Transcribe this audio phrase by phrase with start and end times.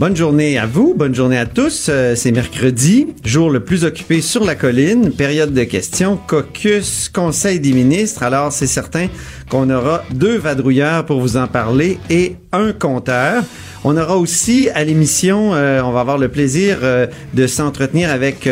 [0.00, 1.88] Bonne journée à vous, bonne journée à tous.
[1.90, 7.60] Euh, c'est mercredi, jour le plus occupé sur la colline, période de questions, caucus, conseil
[7.60, 8.22] des ministres.
[8.22, 9.08] Alors c'est certain
[9.50, 13.44] qu'on aura deux vadrouilleurs pour vous en parler et un compteur.
[13.84, 18.48] On aura aussi à l'émission, euh, on va avoir le plaisir euh, de s'entretenir avec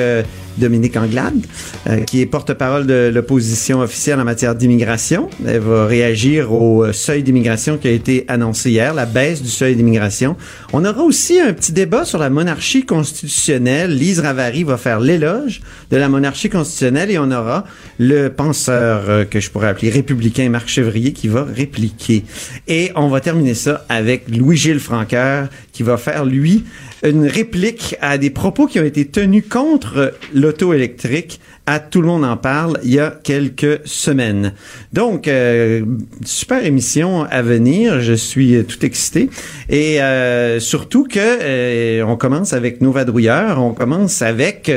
[0.58, 1.46] Dominique Anglade,
[1.88, 5.30] euh, qui est porte-parole de l'opposition officielle en matière d'immigration.
[5.46, 9.48] Elle va réagir au euh, seuil d'immigration qui a été annoncé hier, la baisse du
[9.48, 10.36] seuil d'immigration.
[10.72, 13.96] On aura aussi un petit débat sur la monarchie constitutionnelle.
[13.96, 17.64] Lise Ravary va faire l'éloge de la monarchie constitutionnelle et on aura
[17.98, 22.24] le penseur euh, que je pourrais appeler républicain Marc Chevrier qui va répliquer.
[22.66, 26.64] Et on va terminer ça avec Louis-Gilles Franqueur qui va faire, lui,
[27.04, 30.14] une réplique à des propos qui ont été tenus contre
[30.48, 34.54] l'auto électrique à Tout le monde en parle il y a quelques semaines.
[34.94, 35.84] Donc, euh,
[36.24, 38.00] super émission à venir.
[38.00, 39.28] Je suis tout excité.
[39.68, 43.62] Et euh, surtout que euh, on commence avec nos vadrouilleurs.
[43.62, 44.72] On commence avec,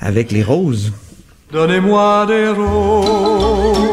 [0.00, 0.92] avec les roses.
[1.52, 3.91] Donnez-moi des roses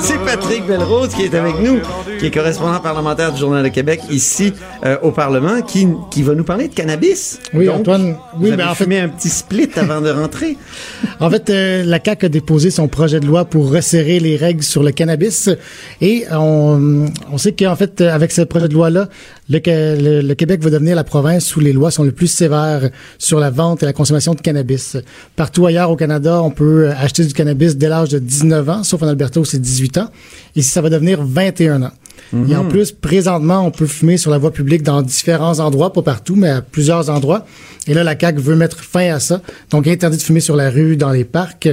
[0.00, 1.80] c'est Patrick Belrose qui est avec nous,
[2.18, 4.52] qui est correspondant parlementaire du Journal de Québec ici
[4.84, 7.38] euh, au Parlement, qui, qui va nous parler de cannabis.
[7.54, 8.16] Oui, Antoine.
[8.38, 10.56] Oui, mais ben, en fait, un petit split avant de rentrer.
[11.20, 14.62] en fait, euh, la CAC a déposé son projet de loi pour resserrer les règles
[14.62, 15.48] sur le cannabis,
[16.00, 19.08] et on, on sait qu'en fait, avec ce projet de loi-là,
[19.50, 22.88] le, Québec va devenir la province où les lois sont les plus sévères
[23.18, 24.96] sur la vente et la consommation de cannabis.
[25.36, 29.02] Partout ailleurs au Canada, on peut acheter du cannabis dès l'âge de 19 ans, sauf
[29.02, 30.08] en Alberta où c'est 18 ans.
[30.54, 31.92] Ici, ça va devenir 21 ans.
[32.32, 32.68] Et en mhm.
[32.68, 36.48] plus, présentement, on peut fumer sur la voie publique dans différents endroits, pas partout, mais
[36.48, 37.44] à plusieurs endroits.
[37.86, 39.40] Et là, la CAQ veut mettre fin à ça.
[39.70, 41.68] Donc, interdit de fumer sur la rue, dans les parcs.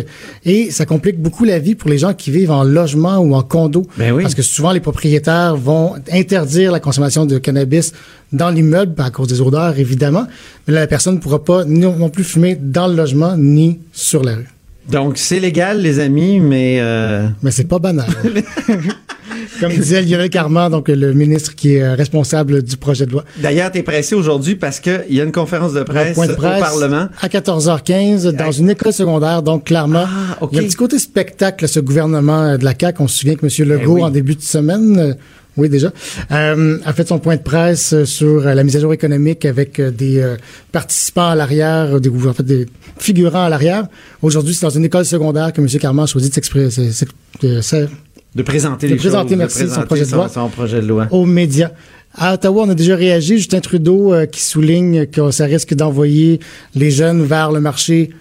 [0.46, 3.44] Et ça complique beaucoup la vie pour les gens qui vivent en logement ou en
[3.44, 3.85] condo.
[3.97, 4.24] Ben oui.
[4.24, 7.94] Parce que souvent, les propriétaires vont interdire la consommation de cannabis
[8.34, 10.28] dans l'immeuble, à cause des odeurs, évidemment.
[10.68, 14.24] Mais là, la personne ne pourra pas non plus fumer dans le logement ni sur
[14.24, 14.50] la rue.
[14.90, 16.78] Donc, c'est légal, les amis, mais...
[16.79, 17.28] Euh...
[17.44, 18.08] Mais c'est pas banal.
[19.59, 23.24] Comme disait Lionel Carman, donc le ministre qui est euh, responsable du projet de loi.
[23.38, 27.08] D'ailleurs, tu es pressé aujourd'hui parce qu'il y a une conférence de presse, au Parlement.
[27.22, 29.41] À 14h15, dans une école secondaire.
[29.44, 33.02] Donc, clairement, ah, il y a un petit côté spectacle, ce gouvernement de la CAQ.
[33.02, 33.68] On se souvient que M.
[33.68, 35.13] Legault, eh en début de semaine, euh,
[35.58, 35.91] oui, déjà.
[36.31, 40.35] Euh, a fait son point de presse sur la mise à jour économique avec des
[40.72, 42.68] participants à l'arrière, des, en fait, des
[43.00, 43.88] figurants à l'arrière.
[44.22, 45.68] Aujourd'hui, c'est dans une école secondaire que M.
[45.79, 46.69] Carman a choisi de s'exprimer
[48.36, 51.08] de présenter de les présenter, choses, merci, son, projet de loi son, projet de loi
[51.12, 51.72] aux médias.
[52.16, 53.38] À Ottawa, on a déjà réagi.
[53.38, 56.40] Justin Trudeau euh, qui souligne que ça risque d'envoyer
[56.74, 58.12] les jeunes vers le marché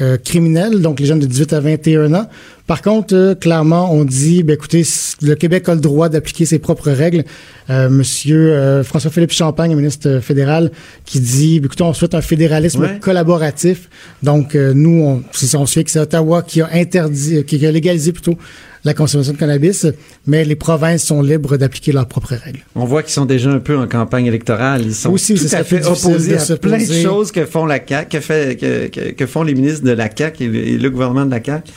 [0.00, 2.28] euh, criminel, donc les jeunes de 18 à 21 ans.
[2.66, 4.82] Par contre, euh, clairement, on dit, ben, écoutez,
[5.22, 7.24] le Québec a le droit d'appliquer ses propres règles.
[7.68, 10.70] Monsieur François-Philippe Champagne, ministre fédéral,
[11.06, 13.88] qui dit, ben, écoutez, on souhaite un fédéralisme collaboratif.
[14.22, 15.22] Donc, nous, on,
[15.58, 18.36] on sait que c'est Ottawa qui a interdit, qui a légalisé plutôt
[18.84, 19.86] la consommation de cannabis,
[20.26, 22.60] mais les provinces sont libres d'appliquer leurs propres règles.
[22.74, 24.82] On voit qu'ils sont déjà un peu en campagne électorale.
[24.84, 28.08] Ils sont Aussi, tout à fait opposés à plein de choses que font la CAQ,
[28.10, 31.42] que, fait, que, que, font les ministres de la CAQ et le, gouvernement de la
[31.42, 31.70] CAQ.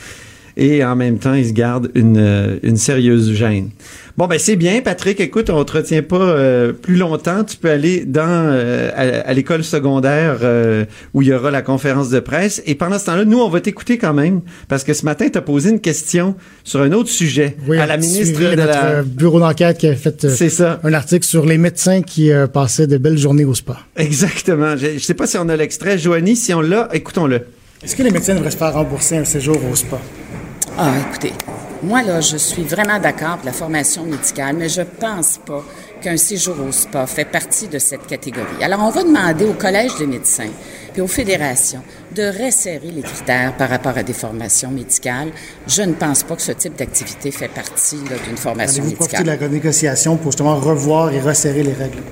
[0.58, 3.70] Et en même temps, ils se gardent une, une sérieuse gêne.
[4.18, 5.20] Bon, ben c'est bien, Patrick.
[5.20, 7.44] Écoute, on te retient pas euh, plus longtemps.
[7.44, 8.90] Tu peux aller dans euh,
[9.24, 10.84] à, l'école secondaire euh,
[11.14, 12.60] où il y aura la conférence de presse.
[12.66, 15.38] Et pendant ce temps-là, nous, on va t'écouter quand même parce que ce matin, tu
[15.38, 16.34] as posé une question
[16.64, 20.80] sur un autre sujet à la ministre de la bureau d'enquête qui a fait ça.
[20.82, 23.78] un article sur les médecins qui passaient de belles journées au spa.
[23.96, 24.76] Exactement.
[24.76, 26.34] Je, je sais pas si on a l'extrait, Joanie.
[26.34, 27.42] Si on l'a, écoutons-le.
[27.84, 30.00] Est-ce que les médecins devraient se faire rembourser un séjour au spa?
[30.80, 31.32] Ah, écoutez,
[31.82, 35.64] Moi, là, je suis vraiment d'accord pour la formation médicale, mais je pense pas
[36.00, 38.62] qu'un séjour au spa fait partie de cette catégorie.
[38.62, 40.50] Alors, on va demander au Collège des médecins
[40.92, 41.82] puis aux fédérations
[42.14, 45.30] de resserrer les critères par rapport à des formations médicales.
[45.66, 49.36] Je ne pense pas que ce type d'activité fait partie d'une formation Allez-vous profiter médicale.
[49.38, 52.02] de la renégociation pour justement revoir et resserrer les règles?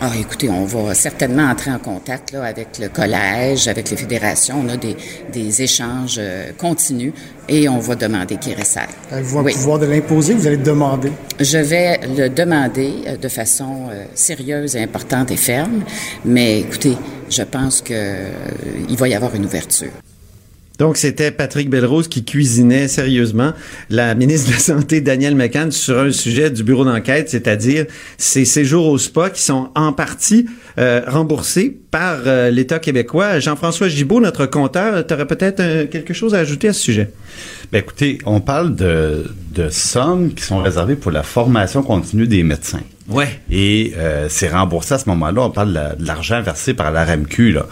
[0.00, 4.56] Ah, écoutez, on va certainement entrer en contact là, avec le collège, avec les fédérations.
[4.64, 4.96] On a des,
[5.32, 7.12] des échanges euh, continus
[7.48, 8.36] et on va demander.
[9.12, 9.52] Avez-vous un Oui.
[9.54, 10.34] pouvoir de l'imposer?
[10.34, 11.12] Vous allez demander?
[11.38, 15.84] Je vais le demander euh, de façon euh, sérieuse et importante et ferme,
[16.24, 16.96] mais écoutez,
[17.30, 18.30] je pense que euh,
[18.88, 19.90] il va y avoir une ouverture.
[20.78, 23.52] Donc, c'était Patrick Belrose qui cuisinait sérieusement
[23.90, 27.86] la ministre de la Santé, Danielle McCann, sur un sujet du bureau d'enquête, c'est-à-dire
[28.18, 30.46] ces séjours au spa qui sont en partie
[30.78, 33.38] euh, remboursés par euh, l'État québécois.
[33.38, 37.10] Jean-François Gibault, notre compteur, tu aurais peut-être euh, quelque chose à ajouter à ce sujet?
[37.70, 42.42] Ben écoutez, on parle de, de sommes qui sont réservées pour la formation continue des
[42.42, 42.82] médecins.
[43.08, 43.28] Ouais.
[43.48, 45.42] Et euh, c'est remboursé à ce moment-là.
[45.42, 47.52] On parle de la- de l'argent versé par la RMQ.
[47.52, 47.66] Là.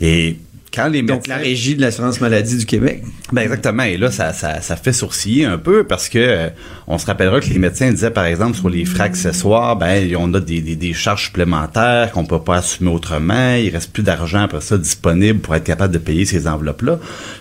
[0.00, 0.36] Et
[0.72, 3.02] quand les Donc, la Régie de l'assurance maladie du Québec.
[3.32, 3.82] Ben exactement.
[3.82, 6.48] Et là, ça, ça, ça fait sourciller un peu parce que euh,
[6.86, 10.32] on se rappellera que les médecins disaient, par exemple, sur les frais accessoires, ben on
[10.34, 13.54] a des, des, des charges supplémentaires qu'on peut pas assumer autrement.
[13.54, 16.98] Il reste plus d'argent après ça disponible pour être capable de payer ces enveloppes-là.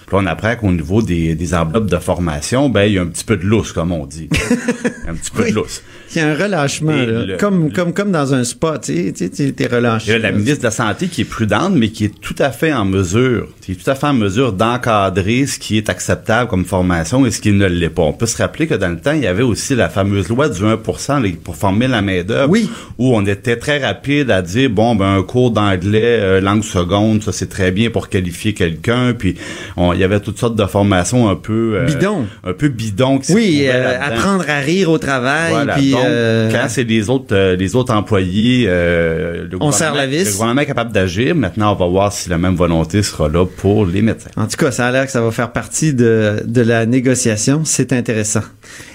[0.07, 3.01] Puis là, on apprend qu'au niveau des, des enveloppes de formation, ben il y a
[3.03, 4.29] un petit peu de lousse, comme on dit.
[5.07, 5.49] un petit peu Oui.
[5.51, 5.81] de lousse.
[6.15, 7.05] Il y a un relâchement, là.
[7.25, 10.07] le- comme, comme, comme dans un spa, tu sais, t'es- relâché.
[10.07, 12.35] Il y a la ministre de la Santé qui est prudente, mais qui est tout
[12.39, 15.89] à fait en mesure, qui est tout à fait en mesure d'encadrer ce qui est
[15.89, 18.01] acceptable comme formation et ce qui ne l'est pas.
[18.03, 20.49] On peut se rappeler que dans le temps, il y avait aussi la fameuse loi
[20.49, 22.49] du 1% les- pour former la main-d'œuvre.
[22.49, 22.69] Oui.
[22.97, 27.21] Où on était très rapide à dire, bon, ben, un cours d'anglais, euh, langue seconde,
[27.23, 29.13] ça c'est très bien pour qualifier quelqu'un.
[29.13, 29.35] Puis,
[29.77, 31.75] on- il y avait toutes sortes de formations un peu...
[31.75, 32.25] euh, Bidon.
[32.43, 33.19] Un peu bidon.
[33.19, 35.51] qui Oui, euh, apprendre à rire au travail.
[35.51, 35.73] Voilà.
[35.75, 39.93] puis, Donc, euh, quand c'est les autres, euh, les autres employés, euh, le On serre
[39.93, 40.25] la gouvernement- vis.
[40.25, 41.35] Le gouvernement est capable d'agir.
[41.35, 44.29] Maintenant, on va voir si la même volonté sera là pour les médecins.
[44.37, 47.61] En tout cas, ça a l'air que ça va faire partie de, de la négociation.
[47.65, 48.41] C'est intéressant.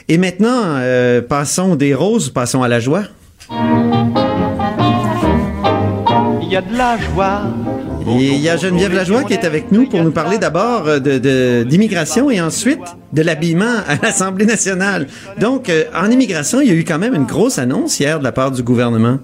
[0.09, 3.05] Et maintenant, euh, passons des roses, passons à la joie.
[6.43, 7.43] Il y a de la joie.
[8.07, 10.99] Et il y a Geneviève Lajoie qui est avec nous pour nous parler d'abord euh,
[10.99, 12.79] de- de- d'immigration et ensuite
[13.15, 15.07] de l'habillement à l'Assemblée nationale.
[15.41, 18.25] Donc, euh, en immigration, il y a eu quand même une grosse annonce hier de
[18.25, 19.19] la part du gouvernement.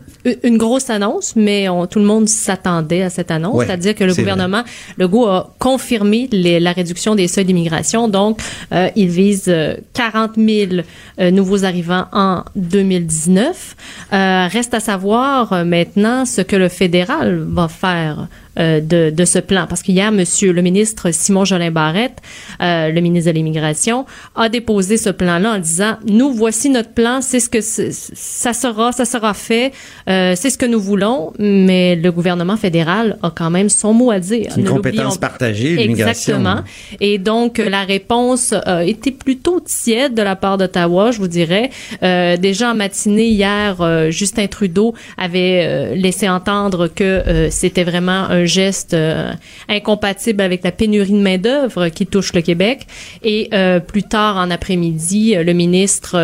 [0.44, 4.04] une grosse annonce, mais on- tout le monde s'attendait à cette annonce, Ouais, c'est-à-dire que
[4.04, 4.62] le gouvernement
[4.98, 8.06] Legault a confirmé les- la réduction des seuils d'immigration.
[8.06, 8.38] Donc,
[8.72, 10.82] euh, il vise euh, 40 000
[11.20, 13.76] euh, nouveaux arrivants en 2019.
[14.12, 18.28] Euh, reste à savoir euh, maintenant ce que le fédéral va faire
[18.60, 19.66] euh, de, de ce plan.
[19.68, 22.18] Parce qu'hier, Monsieur le ministre Simon Jolin Barrette,
[22.62, 27.20] euh, le ministre de l'Immigration, a déposé ce plan-là en disant nous voici notre plan,
[27.22, 29.72] c'est ce que ça sera, ça sera fait,
[30.08, 31.32] euh, c'est ce que nous voulons.
[31.38, 34.52] Mais le gouvernement fédéral a quand même son mot à dire.
[34.56, 36.36] Une Ne compétence partagée, l'immigration.
[36.36, 36.62] Exactement.
[37.00, 41.70] Et donc la réponse a été plutôt tiède de la part d'Ottawa, je vous dirais.
[42.02, 47.84] Euh, déjà en matinée hier, euh, Justin Trudeau avait euh, laissé entendre que euh, c'était
[47.84, 49.32] vraiment un geste euh,
[49.68, 52.86] incompatible avec la pénurie de main d'œuvre qui touche le Québec.
[53.22, 56.16] Et euh, plus tard en après-midi, euh, le ministre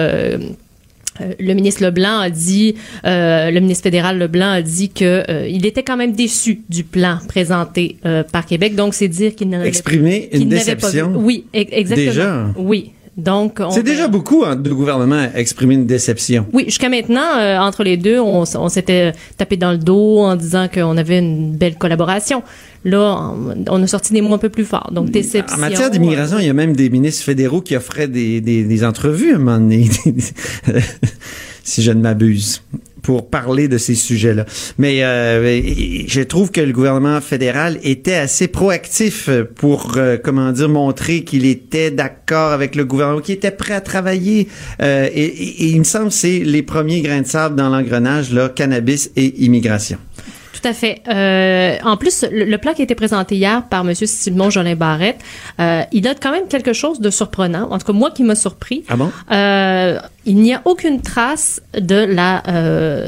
[1.40, 2.74] le ministre Leblanc a dit,
[3.06, 6.84] euh, le ministre fédéral Leblanc a dit que euh, il était quand même déçu du
[6.84, 8.74] plan présenté euh, par Québec.
[8.74, 11.10] Donc, c'est dire qu'il n'avait Exprimer une pas déception.
[11.12, 11.16] vu.
[11.16, 12.06] Oui, e- exactement.
[12.06, 12.46] Déjà?
[12.58, 12.92] Oui.
[13.16, 16.46] Donc, on C'est déjà beaucoup hein, de gouvernement à exprimer une déception.
[16.52, 20.36] oui, jusqu'à maintenant, euh, entre les deux, on, on s'était tapé dans le dos en
[20.36, 22.42] disant qu'on avait une belle collaboration.
[22.84, 24.90] Là, on, on a sorti des mots un peu plus forts.
[24.92, 25.56] Donc, déception.
[25.56, 28.84] En matière d'immigration, il y a même des ministres fédéraux qui offraient des, des, des
[28.84, 29.88] entrevues à un moment donné,
[31.66, 32.62] si je ne m'abuse,
[33.02, 34.46] pour parler de ces sujets-là.
[34.78, 35.60] Mais euh,
[36.08, 41.44] je trouve que le gouvernement fédéral était assez proactif pour, euh, comment dire, montrer qu'il
[41.44, 44.48] était d'accord avec le gouvernement, qu'il était prêt à travailler.
[44.82, 47.68] Euh, et, et- et il me semble que c'est les premiers grains de sable dans
[47.68, 49.98] l'engrenage, là, cannabis et immigration.
[50.60, 51.02] Tout à fait.
[51.08, 53.94] Euh, en plus, le, le plan qui a été présenté hier par M.
[53.94, 55.18] Simon Jolin Barrette,
[55.60, 57.70] euh, il a quand même quelque chose de surprenant.
[57.70, 58.82] En tout cas, moi qui m'a surpris.
[58.88, 59.12] Ah bon?
[59.30, 62.42] Euh, il n'y a aucune trace de la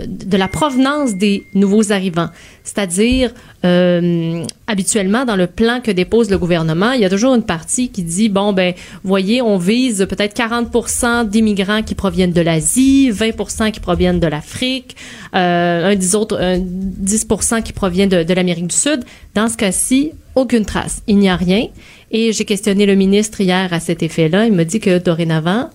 [0.07, 2.29] de la provenance des nouveaux arrivants.
[2.69, 3.33] C'est-à-dire,
[3.65, 7.89] euh, habituellement, dans le plan que dépose le gouvernement, il y a toujours une partie
[7.89, 13.71] qui dit, bon, ben, voyez, on vise peut-être 40% d'immigrants qui proviennent de l'Asie, 20%
[13.71, 14.97] qui proviennent de l'Afrique,
[15.35, 17.27] euh, un 10 autres, un 10
[17.65, 19.03] qui proviennent de, de l'Amérique du Sud.
[19.35, 21.01] Dans ce cas-ci, aucune trace.
[21.07, 21.69] Il n'y a rien.
[22.11, 24.45] Et j'ai questionné le ministre hier à cet effet-là.
[24.45, 25.71] Il me dit que dorénavant,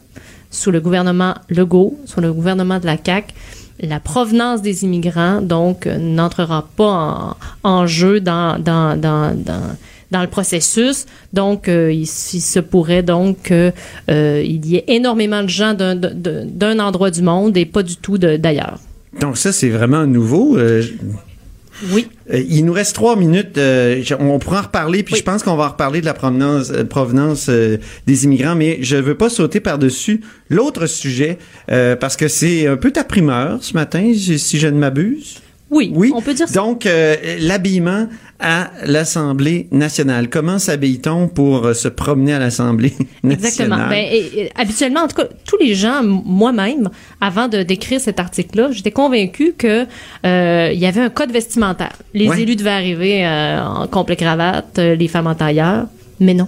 [0.51, 3.33] sous le gouvernement Legault, sous le gouvernement de la CAQ,
[3.83, 9.75] la provenance des immigrants, donc, euh, n'entrera pas en, en jeu dans, dans, dans, dans,
[10.09, 11.05] dans le processus.
[11.33, 13.73] Donc, euh, il, il se pourrait donc qu'il
[14.09, 18.79] euh, y ait énormément de gens d'un- endroit du monde et pas du tout d'ailleurs.
[19.19, 20.57] Donc ça, c'est vraiment nouveau.
[20.57, 20.81] Euh,
[21.91, 22.07] Oui.
[22.31, 23.57] Euh, il nous reste trois minutes.
[23.57, 26.71] euh, on pourra en reparler, puis je pense qu'on va en reparler de la provenance,
[26.71, 27.77] euh, provenance euh,
[28.07, 31.37] des immigrants, mais je veux pas sauter par-dessus l'autre sujet,
[31.71, 35.41] euh, parce que c'est un peu ta primeur ce matin, si je ne m'abuse.
[35.73, 36.11] Oui, Oui.
[36.15, 36.53] on peut dire ça.
[36.59, 38.07] Donc, euh, l'habillement
[38.39, 40.29] à l'Assemblée nationale.
[40.29, 43.77] Comment s'habille-t-on pour euh, se promener à l'Assemblée Exactement.
[43.77, 43.89] nationale?
[43.89, 46.89] Ben, et- et habituellement, en tout cas, tous les gens, moi-même,
[47.21, 49.85] avant de d'écrire cet article-là, j'étais convaincue que
[50.25, 51.93] euh, il y avait un code vestimentaire.
[52.13, 52.41] Les Ouais.
[52.41, 55.87] élus devaient arriver euh, en complet cravate, les femmes en tailleur,
[56.19, 56.47] mais non.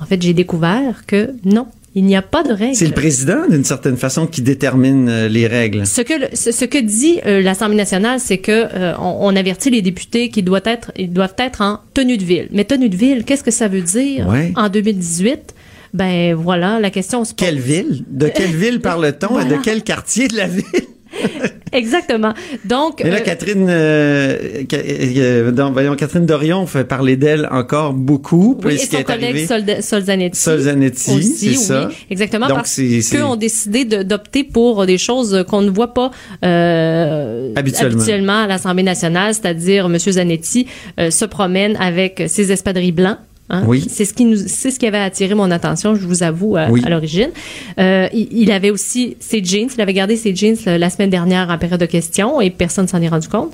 [0.00, 2.76] En fait, j'ai découvert que non, il n'y a pas de règle.
[2.76, 5.86] c'est le président, d'une certaine façon, qui détermine euh, les règles.
[5.86, 9.36] Ce que, le- ce, ce que dit euh, l'Assemblée nationale, c'est que euh, on, on
[9.36, 12.48] avertit les députés qu'ils doivent être, ils doivent être en tenue de ville.
[12.52, 14.52] Mais tenue de ville, qu'est-ce que ça veut dire Ouais.
[14.56, 15.54] en 2018
[15.94, 17.44] Ben voilà, la question se pose.
[17.46, 18.04] Quelle ville?
[18.08, 20.64] De quelle ville parle-t-on et de quel quartier de la ville?
[21.72, 22.32] Exactement.
[22.64, 24.36] Donc, Mais là, euh, Catherine, euh,
[24.68, 29.04] Ca- euh, donc, voyons, Catherine Dorion fait parler d'elle encore beaucoup, oui, et son est
[29.04, 29.46] collègue.
[29.46, 30.38] Solda- Solzanetti.
[30.38, 31.88] Solzanetti, c'est oui, ça.
[32.10, 36.10] Exactement, Donc, parce qu'eux ont décidé de- d'opter pour des choses qu'on ne voit pas
[36.44, 38.42] euh, Habituellement.
[38.42, 39.98] à l'Assemblée nationale, c'est-à-dire M.
[39.98, 40.66] Zanetti
[40.98, 43.18] euh, se promène avec ses espadrilles blancs.
[43.50, 43.64] Hein?
[43.66, 43.86] Oui.
[43.90, 46.68] C'est ce qui nous, c'est ce qui avait attiré mon attention, je vous avoue, à,
[46.70, 46.82] Oui.
[46.84, 47.30] à l'origine.
[47.78, 51.10] Euh, il, il avait aussi ses jeans, il avait gardé ses jeans la, la semaine
[51.10, 53.52] dernière en période de questions et personne s'en est rendu compte.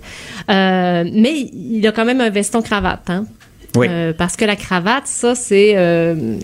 [0.50, 3.26] Euh, mais il a quand même un veston cravate, hein.
[3.76, 3.88] Oui.
[3.91, 6.37] Euh, parce que la cravate, ça, c'est euh,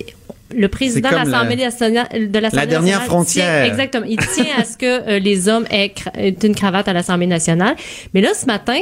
[0.54, 2.06] le président de l'Assemblée la- nationale.
[2.30, 3.64] De l'Assemblée la dernière nationale frontière.
[3.64, 4.06] tient- exactement.
[4.06, 7.26] Il tient à ce que euh, les hommes aient, cra- aient une cravate à l'Assemblée
[7.26, 7.74] nationale.
[8.12, 8.78] Mais là, ce matin,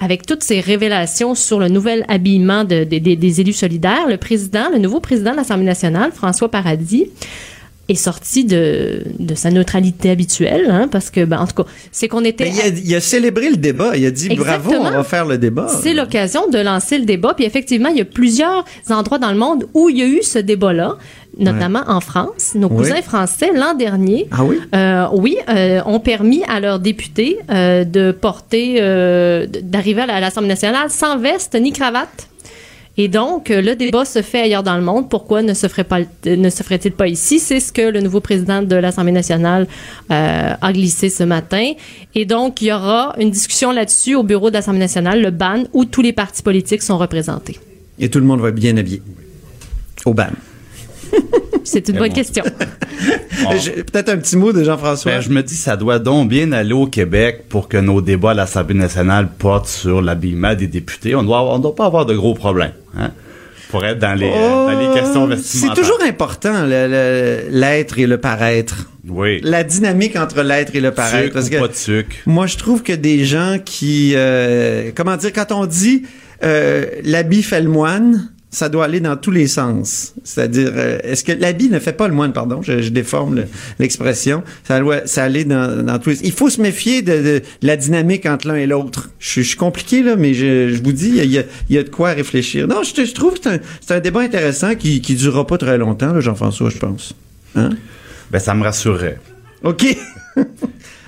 [0.00, 4.16] avec toutes ces révélations sur le nouvel habillement de- de- des- des élus solidaires, le
[4.16, 7.06] président, le nouveau président de l'Assemblée nationale, François Paradis,
[7.90, 12.08] est sorti de, de sa neutralité habituelle, hein, parce que, ben, en tout cas, c'est
[12.08, 12.44] qu'on était...
[12.44, 13.96] Mais il, a, il a célébré le débat.
[13.96, 15.66] Il a dit bravo, on va faire le débat.
[15.82, 17.34] C'est l'occasion de lancer le débat.
[17.34, 20.22] Puis effectivement, il y a plusieurs endroits dans le monde où il y a eu
[20.22, 20.96] ce débat-là,
[21.38, 22.52] notamment en France.
[22.54, 22.76] Nos Oui.
[22.78, 24.58] cousins français, l'an dernier, Ah oui?
[24.74, 28.80] euh, oui, euh, ont permis à leurs députés euh, de porter,
[29.62, 32.28] d'arriver à l'Assemblée nationale sans veste ni cravate.
[33.02, 35.08] Et donc, euh, le débat se fait ailleurs dans le monde.
[35.08, 37.38] Pourquoi ne se ferait-il pas ici?
[37.38, 39.66] C'est ce que le nouveau président de l'Assemblée nationale
[40.10, 41.72] euh, a glissé ce matin.
[42.14, 45.62] Et donc, il y aura une discussion là-dessus au bureau de l'Assemblée nationale, le BAN,
[45.72, 47.58] où tous les partis politiques sont représentés.
[47.98, 49.00] Et tout le monde va bien habillé.
[50.04, 50.34] Au BAM.
[51.64, 52.14] C'est une Très bonne bon.
[52.14, 52.44] question.
[53.44, 53.50] Bon.
[53.92, 55.12] Peut-être un petit mot de Jean-François.
[55.12, 58.30] Ben, je me dis, ça doit donc bien aller au Québec pour que nos débats
[58.32, 61.14] à l'Assemblée nationale portent sur l'habillement des députés.
[61.14, 63.10] On doit, on doit pas avoir de gros problèmes, hein,
[63.70, 65.76] pour être dans les, euh, dans les questions Oh, vestimentaires.
[65.76, 68.88] C'est toujours important, le- le- l'être et le paraître.
[69.08, 69.40] Oui.
[69.42, 71.32] La dynamique entre l'être et le paraître.
[71.32, 72.16] Parce ou que pas de sucre.
[72.26, 74.12] moi, je trouve que des gens qui...
[74.16, 76.02] euh, comment dire, quand on dit
[76.42, 80.14] euh, l'habit fait le moine, ça doit aller dans tous les sens.
[80.24, 83.44] C'est-à-dire, euh, est-ce que l'habit ne fait pas le moine, pardon, je, je déforme le-
[83.78, 86.18] l'expression, ça doit ça aller dans, dans tous les...
[86.24, 89.10] Il faut se méfier de, de la dynamique entre l'un et l'autre.
[89.20, 91.76] Je, suis- je suis compliqué, là, mais je, je vous dis, il y a, il
[91.76, 92.66] y a de quoi réfléchir.
[92.66, 93.48] Non, je, trouve que
[93.80, 97.14] c'est un, débat intéressant qui qui durera pas très longtemps, Jean-François, je pense.
[97.54, 97.70] Hein?
[98.30, 99.18] Ben, ça me rassurerait.
[99.62, 99.96] OK.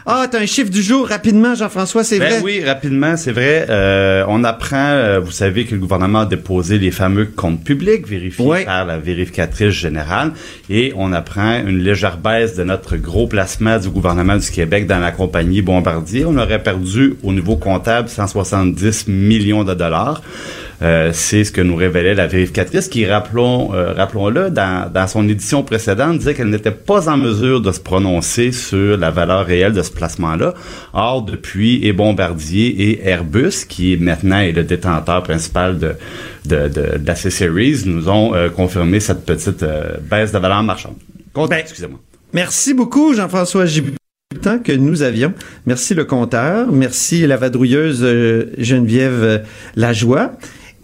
[0.07, 2.41] ah, t'as un chiffre du jour rapidement, Jean-François, c'est Ben vrai?
[2.43, 3.67] oui, rapidement, c'est vrai.
[3.71, 8.07] Euh, on apprend, euh, vous savez que le gouvernement a déposé les fameux comptes publics
[8.09, 10.33] vérifiés par la vérificatrice générale
[10.69, 14.99] et on apprend une légère baisse de notre gros placement du gouvernement du Québec dans
[14.99, 16.25] la compagnie Bombardier.
[16.25, 20.23] On aurait perdu au niveau comptable 170 millions de dollars.
[20.83, 25.29] Euh, c'est ce que nous révélait la vérificatrice qui, rappelons, euh, rappelons-le, dans, dans son
[25.29, 29.73] édition précédente, disait qu'elle n'était pas en mesure de se prononcer sur la valeur réelle
[29.73, 30.55] de ce placement-là.
[30.93, 35.93] Or, depuis, et Bombardier et Airbus, qui maintenant est le détenteur principal de,
[36.47, 40.63] de, de, de la C-Series, nous ont euh, confirmé cette petite euh, baisse de valeur
[40.63, 40.95] marchande.
[41.35, 42.01] Ben, Excusez-moi.
[42.33, 45.33] Merci beaucoup, Jean-François Gibutin, que nous avions.
[45.67, 46.73] Merci le compteur.
[46.73, 49.45] Merci la vadrouilleuse euh, Geneviève
[49.77, 50.33] Lajoie.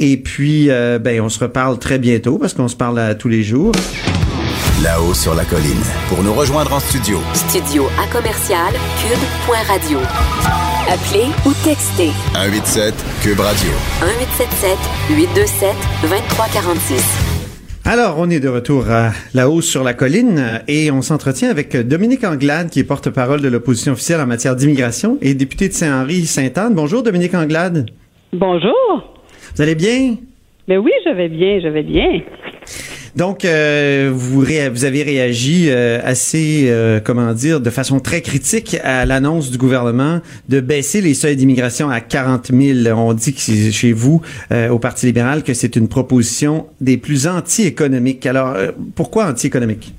[0.00, 3.28] Et puis, euh, ben, on se reparle très bientôt parce qu'on se parle à tous
[3.28, 3.72] les jours.
[4.82, 5.82] Là-haut sur la colline.
[6.08, 7.18] Pour nous rejoindre en studio.
[7.34, 9.98] Studio à commercial cube.radio.
[10.88, 13.70] Appelez ou textez 187 Cube Radio.
[14.00, 14.78] 1877
[15.10, 17.02] 827 2346.
[17.84, 21.76] Alors, on est de retour à la hausse sur la colline et on s'entretient avec
[21.76, 26.74] Dominique Anglade, qui est porte-parole de l'opposition officielle en matière d'immigration et député de Saint-Henri-Sainte-Anne.
[26.74, 27.86] Bonjour, Dominique Anglade.
[28.32, 29.17] Bonjour.
[29.56, 30.16] Vous allez bien?
[30.66, 32.20] Mais oui, je vais bien, je vais bien.
[33.16, 38.20] Donc, euh, vous, ré- vous avez réagi euh, assez, euh, comment dire, de façon très
[38.20, 42.96] critique à l'annonce du gouvernement de baisser les seuils d'immigration à 40 000.
[42.96, 43.40] On dit que
[43.72, 44.20] chez vous,
[44.70, 48.26] au Parti libéral, que c'est une proposition des plus anti-économiques.
[48.26, 48.54] Alors,
[48.94, 49.94] pourquoi anti-économique?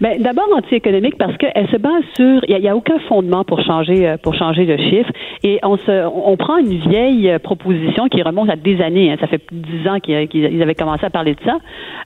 [0.00, 4.08] Ben, d'abord anti-économique parce qu'elle se base sur, il n'y a, aucun fondement pour changer
[4.08, 5.10] euh, pour changer le chiffre.
[5.42, 9.16] Et on se, on prend une vieille euh, proposition qui remonte à des années, hein,
[9.20, 11.58] ça fait dix ans qu'ils avaient commencé à parler de ça.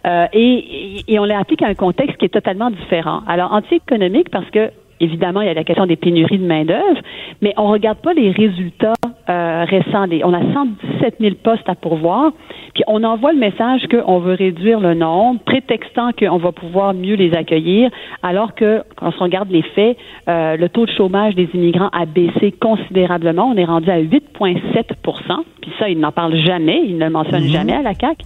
[0.07, 3.21] Euh, et, et on l'applique à un contexte qui est totalement différent.
[3.29, 4.71] Alors anti-économique parce que
[5.01, 7.01] Évidemment, il y a la question des pénuries de main-d'œuvre,
[7.43, 8.93] mais on ne regarde pas les résultats
[9.29, 10.07] euh, récents.
[10.25, 12.33] On a 117 000 postes à pourvoir,
[12.75, 17.15] puis on envoie le message qu'on veut réduire le nombre, prétextant qu'on va pouvoir mieux
[17.15, 17.91] les accueillir,
[18.23, 19.97] alors que, quand on regarde les faits,
[20.29, 23.51] euh, le taux de chômage des immigrants a baissé considérablement.
[23.53, 27.45] On est rendu à 8,7% puis ça, il n'en parle jamais, il ne le mentionne
[27.45, 28.19] jamais à la CAC.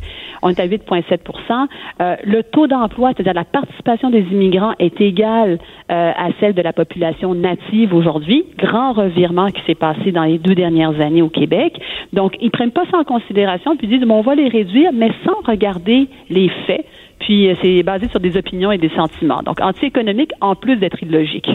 [0.43, 1.69] On est à 8,7%
[2.01, 5.61] euh, Le taux d'emploi, c'est-à-dire la participation des immigrants, est égal
[5.91, 8.45] euh, à celle de la population native aujourd'hui.
[8.59, 11.81] Grand revirement qui s'est passé dans les deux dernières années au Québec.
[12.12, 15.11] Donc, ils prennent pas ça en considération, puis disent, bon, on va les réduire, mais
[15.25, 16.85] sans regarder les faits.
[17.21, 19.43] Puis, euh, c'est basé sur des opinions et des sentiments.
[19.43, 21.50] Donc, anti-économique, en plus d'être illogique.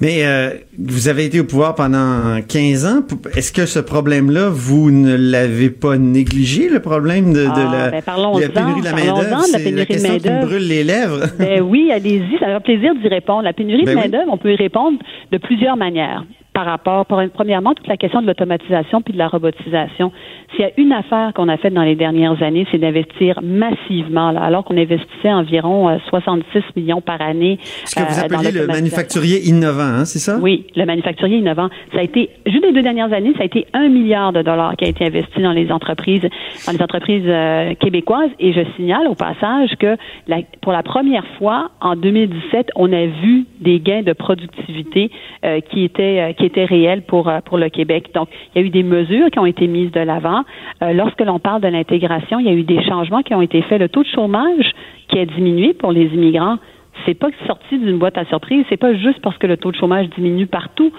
[0.00, 3.00] Mais euh, vous avez été au pouvoir pendant 15 ans.
[3.36, 7.90] Est-ce que ce problème-là, vous ne l'avez pas négligé, le problème de, de Ah, la,
[7.90, 8.02] ben,
[8.40, 9.24] la pénurie de la main-d'œuvre?
[9.24, 11.26] de la C'est pénurie de question qui me brûle les lèvres.
[11.38, 13.42] Ben oui, allez-y, ça va faire plaisir d'y répondre.
[13.42, 14.02] La pénurie Ben de oui.
[14.04, 14.98] main-d'œuvre, on peut y répondre
[15.32, 16.24] de plusieurs manières.
[16.58, 20.10] Par rapport, premièrement, toute la question de l'automatisation puis de la robotisation.
[20.50, 24.32] S'il y a une affaire qu'on a faite dans les dernières années, c'est d'investir massivement,
[24.32, 27.60] là, alors qu'on investissait environ euh, 66 millions par année.
[27.84, 30.36] Ce que vous euh, dans appeliez le manufacturier innovant, hein, c'est ça?
[30.42, 31.68] Oui, le manufacturier innovant.
[31.92, 34.74] Ça a été, juste les deux dernières années, ça a été un milliard de dollars
[34.76, 36.26] qui a été investi dans les entreprises,
[36.66, 38.30] dans les entreprises euh, québécoises.
[38.40, 43.06] Et je signale au passage que la- pour la première fois en 2017, on a
[43.06, 45.12] vu des gains de productivité
[45.44, 48.10] euh, qui étaient euh, qui étaient réels pour euh, pour le Québec.
[48.14, 50.42] Donc, il y a eu des mesures qui ont été mises de l'avant.
[50.82, 53.62] Euh, lorsque l'on parle de l'intégration, il y a eu des changements qui ont été
[53.62, 53.80] faits.
[53.80, 54.72] Le taux de chômage
[55.08, 56.58] qui a diminué pour les immigrants
[57.06, 58.64] c'est pas sorti d'une boîte à surprise.
[58.68, 60.92] C'est pas juste parce que le taux de chômage diminue partout.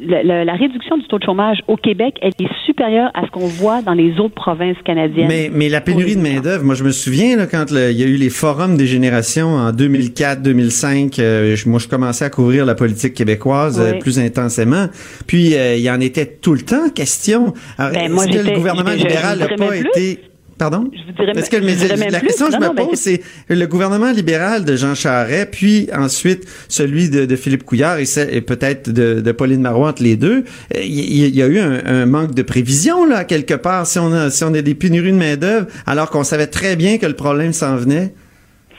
[0.00, 3.30] La, la- la réduction du taux de chômage au Québec, elle est supérieure à ce
[3.30, 5.28] qu'on voit dans les autres provinces canadiennes.
[5.28, 8.02] Mais, mais la pénurie de main-d'œuvre, moi, je me souviens, là, quand le- il y
[8.02, 12.64] a eu les forums des générations en 2004-2005, euh, je- moi, je commençais à couvrir
[12.66, 14.86] la politique québécoise euh, plus intensément.
[15.26, 17.54] Puis, euh, il y en était tout le temps question.
[17.78, 19.80] Alors, Ben, moi, est-ce que le gouvernement je- libéral n'a pas plus.
[19.80, 20.18] été...
[20.62, 20.88] Pardon?
[20.92, 22.86] Je vous dirais Est-ce que je dirais la question que je Non, me non, pose,
[22.90, 27.98] ben, c'est le gouvernement libéral de Jean Charest, puis ensuite celui de, de Philippe Couillard
[27.98, 30.44] et, peut-être de, de Pauline Marois entre les deux.
[30.76, 33.86] Il y, il y a eu un, un manque de prévision là quelque part.
[33.88, 36.76] Si on a si on a des pénuries de main d'œuvre, alors qu'on savait très
[36.76, 38.14] bien que le problème s'en venait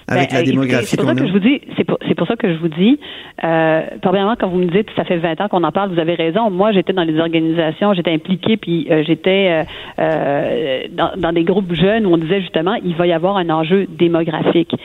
[0.07, 1.97] avec Ben, la euh, démographie C'est pour qu'on ça que je vous dis, c'est pour,
[2.01, 2.99] c'est pour ça que je vous dis,
[3.43, 6.15] euh, premièrement, quand vous me dites ça fait 20 ans qu'on en parle, vous avez
[6.15, 6.49] raison.
[6.49, 9.65] Moi, j'étais dans les organisations, j'étais impliquée, puis euh, j'étais
[9.99, 10.83] euh,
[11.17, 14.75] dans, des groupes jeunes où on disait justement, il va y avoir un enjeu démographique.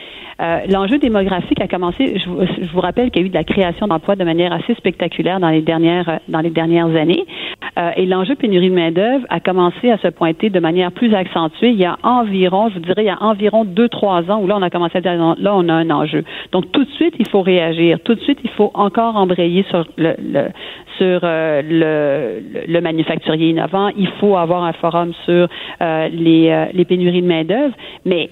[0.69, 4.15] L'enjeu démographique a commencé, je, vous- rappelle qu'il y a eu de la création d'emplois
[4.15, 7.25] de manière assez spectaculaire dans les dernières, dans les dernières années.
[7.97, 11.79] Et l'enjeu pénurie de main-d'œuvre a commencé à se pointer de manière plus accentuée il
[11.79, 14.55] y a environ, je vous dirais, il y a environ deux, trois ans où là,
[14.57, 16.23] on a commencé à dire, là, on a un enjeu.
[16.51, 17.99] Donc, tout de suite, il faut réagir.
[18.03, 20.49] Tout de suite, il faut encore embrayer sur le, le
[20.99, 21.61] sur euh,
[22.67, 23.89] le, manufacturier innovant.
[23.97, 25.47] Il faut avoir un forum sur
[25.81, 27.73] euh, les, euh, les pénuries de main-d'œuvre.
[28.05, 28.29] Mais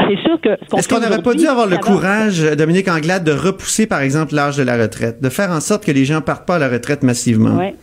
[0.00, 0.50] c'est sûr que.
[0.70, 4.34] ce Est-ce qu'on n'aurait pas dû avoir le courage, Dominique Anglade, de repousser, par exemple,
[4.34, 6.68] l'âge de la retraite, de faire en sorte que les gens partent pas à la
[6.68, 7.56] retraite massivement?
[7.56, 7.74] Ouais.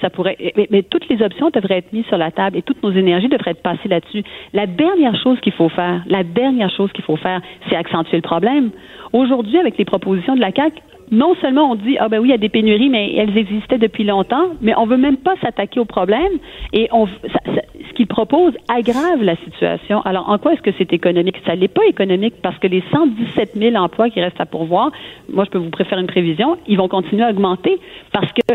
[0.00, 2.82] Ça pourrait, mais, mais toutes les options devraient être mises sur la table et toutes
[2.82, 4.22] nos énergies devraient être passées là-dessus.
[4.52, 8.22] La dernière chose qu'il faut faire, la dernière chose qu'il faut faire, c'est accentuer le
[8.22, 8.70] problème.
[9.14, 10.72] Aujourd'hui, avec les propositions de la CAC,
[11.12, 13.78] non seulement on dit ah ben oui il y a des pénuries mais elles existaient
[13.78, 16.32] depuis longtemps mais on veut même pas s'attaquer au problème
[16.72, 20.00] et on ce qu'ils propose aggrave la situation.
[20.02, 21.36] Alors, en quoi est-ce que c'est économique?
[21.46, 24.90] Ça n'est pas économique parce que les 117 000 emplois qui restent à pourvoir,
[25.32, 27.78] moi, je peux vous préférer une prévision, ils vont continuer à augmenter
[28.12, 28.54] parce que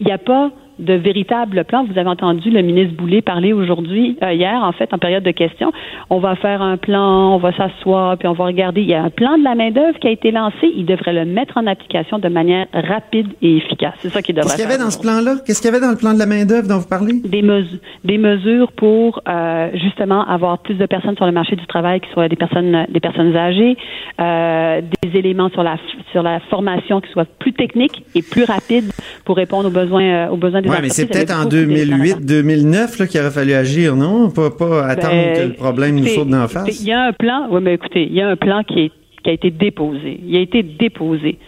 [0.00, 1.84] il n'y a pas de véritable plan.
[1.84, 5.30] Vous avez entendu le ministre Boulay parler aujourd'hui, euh, hier, en fait, en période de
[5.30, 5.72] questions.
[6.10, 8.82] On va faire un plan, on va s'asseoir, puis on va regarder.
[8.82, 10.70] Il y a un plan de la main-d'œuvre qui a été lancé.
[10.76, 13.94] Il devrait le mettre en application de manière rapide et efficace.
[14.00, 15.36] C'est ça qui devrait Qu'est-ce qu'il y avait dans ce plan-là?
[15.46, 17.14] Qu'est-ce qu'il y avait dans le plan de la main-d'œuvre dont vous parlez?
[17.24, 21.66] Des mesures, des mesures pour, euh, justement, avoir plus de personnes sur le marché du
[21.66, 23.76] travail qui soient des personnes, des personnes âgées,
[24.20, 25.76] euh, des éléments sur la,
[26.12, 28.92] sur la formation qui soient plus techniques et plus rapides
[29.24, 33.52] pour répondre aux besoins, aux besoins oui, mais c'est peut-être en 2008-2009 qu'il aurait fallu
[33.52, 34.30] agir, non?
[34.30, 36.80] Pas, pas attendre ben, que le problème nous saute d'en face.
[36.80, 38.90] Il y a un plan, oui, mais écoutez, il y a un plan qui,
[39.22, 40.20] qui a été déposé.
[40.26, 41.38] Il a été déposé.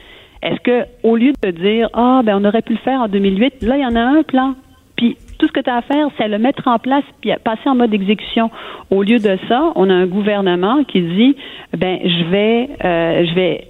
[0.43, 3.63] Est-ce que, au lieu de dire, ah, ben, on aurait pu le faire en 2008,
[3.63, 4.55] là, il y en a un plan.
[4.97, 7.69] Puis, tout ce que tu as à faire, c'est le mettre en place puis passer
[7.69, 8.51] en mode exécution.
[8.91, 11.37] Au lieu de ça, on a un gouvernement qui dit,
[11.77, 13.69] ben, je vais, euh, je vais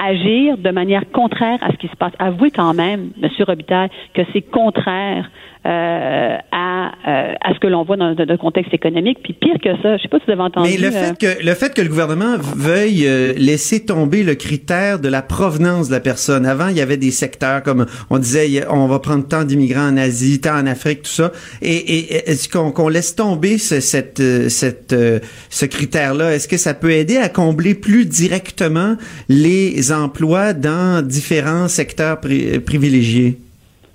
[0.00, 2.12] agir de manière contraire à ce qui se passe.
[2.18, 3.28] Avouez quand même, M.
[3.46, 5.30] Robitaille, que c'est contraire
[5.66, 9.18] euh, à, euh, à ce que l'on voit dans, le contexte économique.
[9.22, 10.70] Puis pire que ça, je sais pas si vous avez entendu.
[10.70, 15.00] Mais le fait euh, que le fait que le gouvernement veuille laisser tomber le critère
[15.00, 16.46] de la provenance de la personne.
[16.46, 19.98] Avant, il y avait des secteurs comme on disait, on va prendre tant d'immigrants en
[19.98, 21.30] Asie, tant en Afrique, tout ça.
[21.60, 24.94] Et, est-ce qu'on laisse tomber ce, cette, cette,
[25.50, 26.34] ce critère-là?
[26.34, 28.96] Est-ce que ça peut aider à combler plus directement
[29.28, 33.38] les emplois dans différents secteurs privilégiés?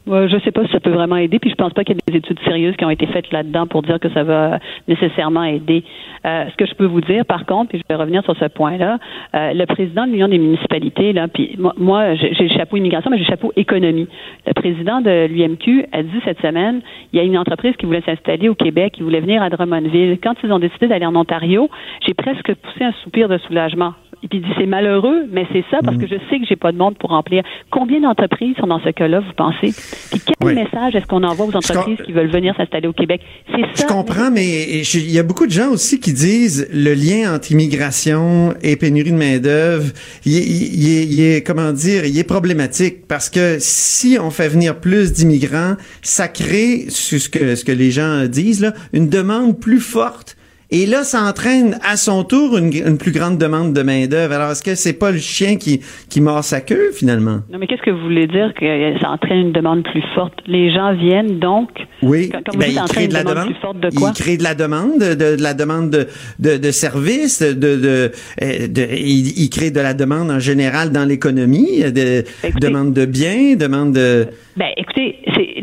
[0.08, 1.98] Je ne sais pas si ça peut vraiment aider, puis je pense pas qu'il y
[1.98, 5.44] ait des études sérieuses qui ont été faites là-dedans pour dire que ça va nécessairement
[5.44, 5.84] aider.
[6.26, 8.46] Euh, ce que je peux vous dire, par contre, puis je vais revenir sur ce
[8.46, 9.00] point-là,
[9.36, 13.18] euh, le président de l'Union des municipalités, là, puis moi, j'ai le chapeau immigration, mais
[13.18, 14.08] j'ai le chapeau économie.
[14.46, 18.04] Le président de l'UMQ a dit cette semaine, il y a une entreprise qui voulait
[18.06, 20.20] s'installer au Québec, qui voulait venir à Drummondville.
[20.22, 21.70] Quand ils ont décidé d'aller en Ontario,
[22.06, 23.94] j'ai presque poussé un soupir de soulagement.
[24.24, 26.56] Et puis il dit c'est malheureux, mais c'est ça parce que je sais que j'ai
[26.56, 27.44] pas de monde pour remplir.
[27.72, 29.74] Combien d'entreprises sont dans ce cas-là, vous pensez?
[30.12, 33.22] Puis quel message est-ce qu'on envoie aux entreprises qui veulent venir s'installer au Québec?
[33.52, 33.88] C'est ça.
[33.88, 37.52] Je comprends, mais il y a beaucoup de gens aussi qui disent le lien entre
[37.52, 39.92] immigration et pénurie de main d'œuvre,
[40.26, 45.76] il, est comment dire, il est problématique parce que si on fait venir plus d'immigrants,
[46.02, 50.35] ça crée ce que ce que les gens disent là, une demande plus forte
[50.72, 54.34] et là, ça entraîne à son tour une, plus grande demande de main-d'œuvre.
[54.34, 57.42] Alors, est-ce que c'est pas le chien qui, qui mord sa queue, finalement?
[57.52, 60.34] Non, mais qu'est-ce que vous voulez dire que ça entraîne une demande plus forte?
[60.48, 61.70] Les gens viennent donc.
[62.02, 63.46] Oui, ben, il crée de la demande.
[63.46, 64.12] Plus forte de quoi?
[64.16, 66.08] Il crée de la demande, de, la demande de,
[66.40, 71.06] de, de services, de, de, euh, de, il, crée de la demande en général dans
[71.06, 72.24] l'économie, de
[72.60, 74.28] demande de biens, demande de.
[74.58, 75.62] Ben, écoutez, c'est,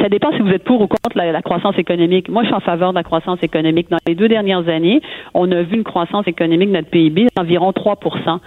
[0.00, 2.28] ça, dépend si vous êtes pour ou contre la, la croissance économique.
[2.28, 3.90] Moi, je suis en faveur de la croissance économique.
[3.90, 5.00] Dans les deux dernières années,
[5.34, 8.38] on a vu une croissance économique de notre PIB d'environ 3%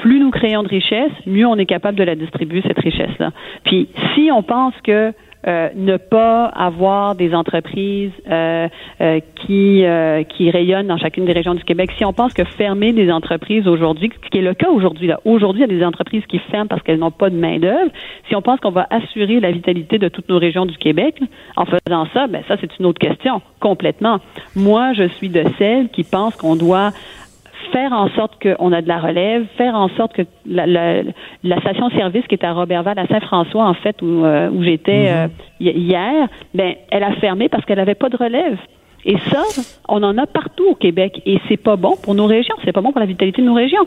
[0.00, 3.30] Plus nous créons de richesse, mieux on est capable de la distribuer, cette richesse-là.
[3.64, 5.12] Puis, si on pense que
[5.46, 8.68] euh, ne pas avoir des entreprises euh,
[9.00, 9.84] euh, qui
[10.36, 11.90] qui rayonnent dans chacune des régions du Québec.
[11.98, 15.20] Si on pense que fermer des entreprises aujourd'hui, ce qui est le cas aujourd'hui là,
[15.24, 17.90] aujourd'hui il y a des entreprises qui ferment parce qu'elles n'ont pas de main d'œuvre.
[18.28, 21.20] Si on pense qu'on va assurer la vitalité de toutes nos régions du Québec,
[21.56, 24.20] en faisant ça, ben ça c'est une autre question complètement.
[24.56, 26.90] Moi, je suis de celles qui pensent qu'on doit
[27.72, 32.26] faire en sorte qu'on a de la relève, faire en sorte que la, la, station-service
[32.26, 35.16] qui est à Robertval, à Saint-François, en fait, où, euh, où j'étais mhm.
[35.16, 35.28] euh,
[35.60, 38.58] hier, ben, elle a fermé parce qu'elle n'avait pas de relève.
[39.04, 39.42] Et ça,
[39.88, 41.20] on en a partout au Québec.
[41.26, 42.54] Et c'est pas bon pour nos régions.
[42.64, 43.86] C'est pas bon pour la vitalité de nos régions.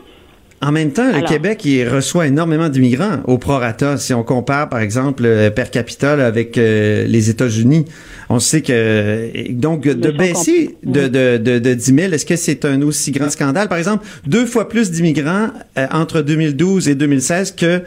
[0.60, 3.96] En même temps, le Québec il reçoit énormément d'immigrants au prorata.
[3.96, 7.84] Si on compare, par exemple, euh, per capita avec euh, les États-Unis,
[8.28, 12.64] on sait que donc de baisser de, de, de, de 10 000, est-ce que c'est
[12.64, 13.68] un aussi grand scandale?
[13.68, 17.82] Par exemple, deux fois plus d'immigrants euh, entre 2012 et 2016 que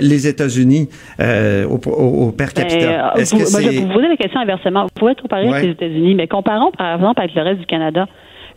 [0.00, 0.88] les États-Unis
[1.20, 3.12] au, au, per ben, capita.
[3.16, 3.62] est-ce que c'est...
[3.62, 4.84] Je vous poser la question inversement.
[4.84, 8.06] Vous pouvez comparer avec les États-Unis, mais comparons par exemple avec le reste du Canada.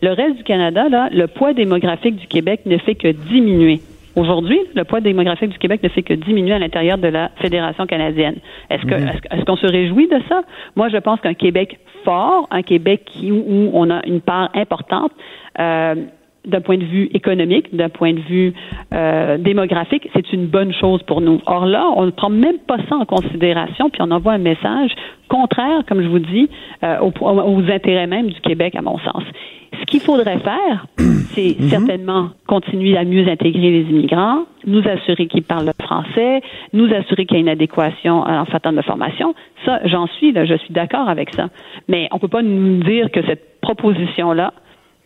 [0.01, 3.81] Le reste du Canada, là, le poids démographique du Québec ne fait que diminuer.
[4.15, 7.86] Aujourd'hui, le poids démographique du Québec ne fait que diminuer à l'intérieur de la Fédération
[7.86, 8.38] canadienne.
[8.69, 9.10] Est-ce que mhm.
[9.31, 10.41] est-ce, qu'on se réjouit de ça?
[10.75, 15.12] Moi, je pense qu'un Québec fort, un Québec qui, où on a une part importante,
[15.60, 15.95] euh,
[16.47, 18.53] d'un point de vue économique, d'un point de vue
[18.93, 21.41] euh, démographique, c'est une bonne chose pour nous.
[21.45, 24.91] Or là, on ne prend même pas ça en considération, puis on envoie un message
[25.29, 26.49] contraire, comme je vous dis,
[26.83, 29.23] euh, aux, aux intérêts même du Québec, à mon sens.
[29.79, 31.69] Ce qu'il faudrait faire, c'est Mhm.
[31.69, 36.41] certainement continuer à mieux intégrer les immigrants, nous assurer qu'ils parlent le français,
[36.73, 39.36] nous assurer qu'il y a une adéquation en fait de formation.
[39.65, 41.49] Ça, j'en suis, là, je suis d'accord avec ça.
[41.88, 44.53] Mais on peut pas nous dire que cette proposition-là,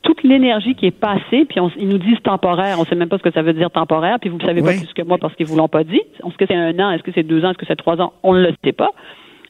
[0.04, 3.18] toute l'énergie qui est passée, puis on- ils nous disent temporaire, on sait même pas
[3.18, 5.36] ce que ça veut dire temporaire, puis vous ne savez pas plus que moi parce
[5.36, 6.02] qu'ils vous l'ont pas dit.
[6.26, 8.14] Est-ce que c'est un an, est-ce que c'est deux ans, est-ce que c'est trois ans,
[8.24, 8.90] on ne le sait pas.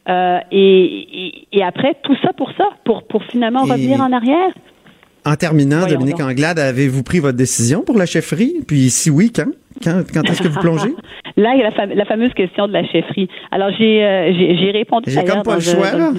[0.10, 4.12] Euh, et, et, et après, tout ça pour ça, pour, pour finalement Et- revenir en
[4.12, 4.50] arrière.
[5.24, 6.32] En terminant, Voyons Dominique donc.
[6.32, 8.56] Anglade, avez-vous pris votre décision pour la chefferie?
[8.68, 9.52] Puis si oui, quand?
[9.84, 10.96] Quand, quand est-ce que vous plongez?
[11.38, 13.28] Là, il y a la, la fameuse question de la chefferie.
[13.52, 15.10] Alors, j'ai euh, j'ai répondu.
[15.12, 16.12] J'ai comme pas le choix, là.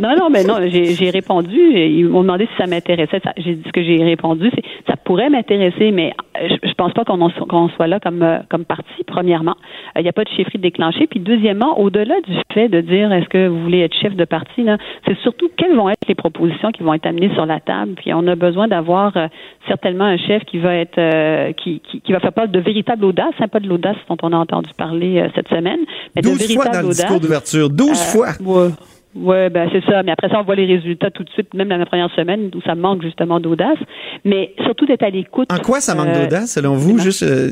[0.00, 1.58] non, non, mais non, j'ai j'ai répondu.
[1.58, 3.20] Ils m'ont demandé si ça m'intéressait.
[3.36, 6.92] J'ai dit ce que j'ai répondu, c'est ça pourrait m'intéresser, mais euh, je, je pense
[6.92, 9.04] pas qu'on qu'on soit là comme euh, comme parti.
[9.06, 9.56] Premièrement,
[9.96, 11.06] Euh, il n'y a pas de chefferie déclenchée.
[11.06, 14.64] Puis deuxièmement, au-delà du fait de dire est-ce que vous voulez être chef de parti,
[15.06, 17.92] c'est surtout quelles vont être les propositions qui vont être amenées sur la table.
[17.96, 19.28] Puis on a besoin d'avoir euh,
[19.66, 23.04] certainement un chef qui va être euh, qui, qui, qui va faire preuve de véritable
[23.04, 25.80] audace, hein, pas de l'audace dont on a entendu parler euh, cette semaine,
[26.16, 27.70] mais de 12 fois dans le discours d'ouverture.
[27.70, 28.28] 12 Euh, fois.
[28.40, 28.68] Ouais.
[29.14, 30.02] Ouais, ben c'est ça.
[30.02, 32.50] Mais après ça, on voit les résultats tout de suite, même dans la première semaine,
[32.54, 33.78] où ça manque justement d'audace.
[34.24, 35.50] Mais surtout d'être à l'écoute.
[35.52, 36.98] En quoi ça manque euh, d'audace, selon vous?
[36.98, 37.50] Juste, euh,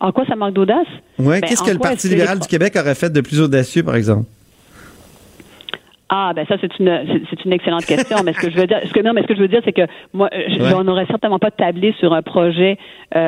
[0.00, 0.86] En quoi ça manque d'audace?
[1.18, 3.40] ouais, Ben, qu'est-ce que le Parti que libéral les- du Québec aurait fait de plus
[3.40, 4.24] audacieux, par exemple?
[6.10, 8.78] Ah ben ça c'est une c'est- une excellente question mais ce que je veux dire
[8.84, 10.74] ce que non mais ce que je veux dire c'est que moi euh, je- Ouais.
[10.76, 12.76] on n'aurait certainement pas tablé sur un projet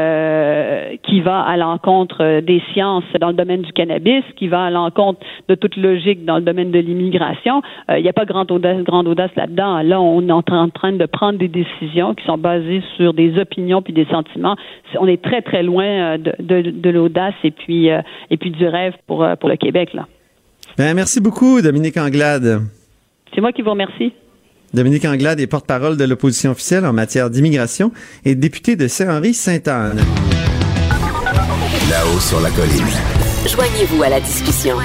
[0.06, 4.64] euh, qui va à l'encontre euh, des sciences dans le domaine du cannabis qui va
[4.64, 7.62] à l'encontre de toute logique dans le domaine de l'immigration.
[7.90, 9.80] Euh, il n'y a pas grande audace grande audace là-dedans.
[9.82, 13.80] Là on est en train de prendre des décisions qui sont basées sur des opinions
[13.82, 14.56] puis des sentiments.
[15.00, 18.66] On est très très loin de, de, de l'audace et puis euh, et puis du
[18.68, 20.06] rêve pour pour le Québec là
[20.78, 22.62] Ben, merci beaucoup, Dominique Anglade.
[23.34, 24.12] c'est moi qui vous remercie
[24.74, 27.92] Dominique Anglade est porte-parole de l'opposition officielle en matière d'immigration
[28.26, 30.02] et député de Saint-Henri-Sainte-Anne.
[31.88, 32.84] Là-haut sur la colline.
[33.48, 34.76] Joignez-vous à la discussion.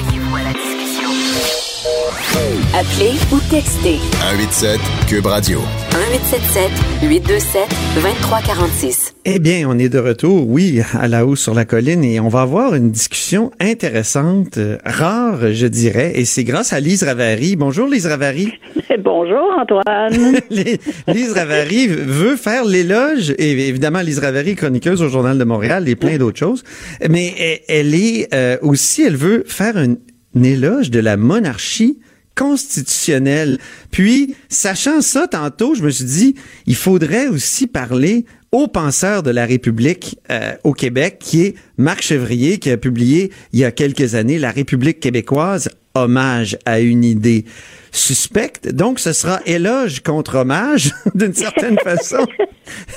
[2.32, 5.60] Appelez ou textez 187 Cube Radio.
[5.60, 6.72] 1877
[7.04, 9.16] 827 2346.
[9.26, 12.30] Eh bien, on est de retour, oui, à la hausse sur la colline et on
[12.30, 17.58] va avoir une discussion intéressante, euh, rare, je dirais, et c'est grâce à Lise Ravary.
[17.58, 18.54] Bonjour Lise Ravary.
[19.04, 20.40] Bonjour Antoine.
[21.08, 25.98] Lise Ravary veut faire l'éloge, et évidemment Lise Ravary, chroniqueuse au Journal de Montréal et
[25.98, 26.64] plein d'autres choses,
[27.10, 29.96] mais elle, elle est euh, aussi, elle veut faire un,
[30.36, 32.00] un éloge de la monarchie
[32.36, 33.58] constitutionnelle.
[33.92, 39.32] Puis, sachant ça tantôt, je me suis dit, il faudrait aussi parler au penseur de
[39.32, 43.72] la République euh, au Québec, qui est Marc Chevrier, qui a publié il y a
[43.72, 47.46] quelques années La République québécoise, hommage à une idée
[47.92, 48.68] suspecte.
[48.74, 52.26] Donc, ce sera éloge contre hommage, d'une certaine façon.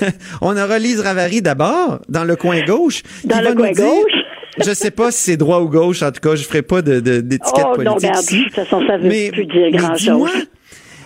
[0.41, 3.03] On aura Lise Ravary d'abord, dans le coin gauche.
[3.25, 4.13] Dans le coin dire- gauche.
[4.59, 7.01] Je sais pas si c'est droit ou gauche, en tout cas, je ferai pas de,
[7.01, 9.99] de- d'étiquette Oh non, politique regarde, de toute façon, ça veut Mais- plus dire grand-chose.
[9.99, 10.31] dis-moi,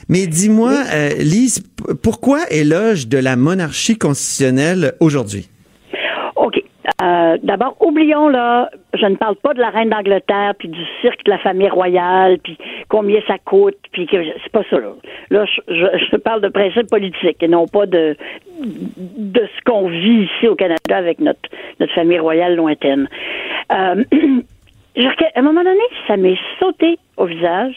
[0.09, 1.63] mais dis-moi, euh, Lise,
[2.03, 5.49] pourquoi éloge de la monarchie constitutionnelle aujourd'hui?
[7.01, 11.25] Euh, D'abord, oublions là, je ne parle pas de la reine d'Angleterre, puis du cirque
[11.25, 12.59] de la famille royale, puis
[12.89, 14.91] combien ça coûte, puis que c'est pas ça là.
[15.31, 15.61] Là, je,
[16.11, 18.17] je- parle de principe politique et non pas de
[18.61, 21.39] de ce qu'on vit ici au Canada avec notre
[21.79, 23.09] notre famille royale lointaine.
[23.73, 24.03] Euh,
[24.99, 27.77] à un moment donné, ça m'est sauté au visage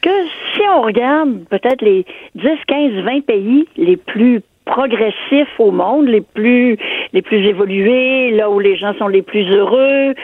[0.00, 0.10] que
[0.54, 2.04] si on regarde peut-être les
[2.36, 6.76] 10, 15, 20 pays les plus progressifs au monde, les plus
[7.12, 10.14] les plus évolués, là où les gens sont les plus heureux,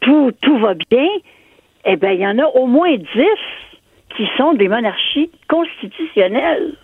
[0.00, 1.08] tout tout va bien,
[1.84, 3.06] eh bien, il y en a au moins 10
[4.16, 6.74] qui sont des monarchies constitutionnelles.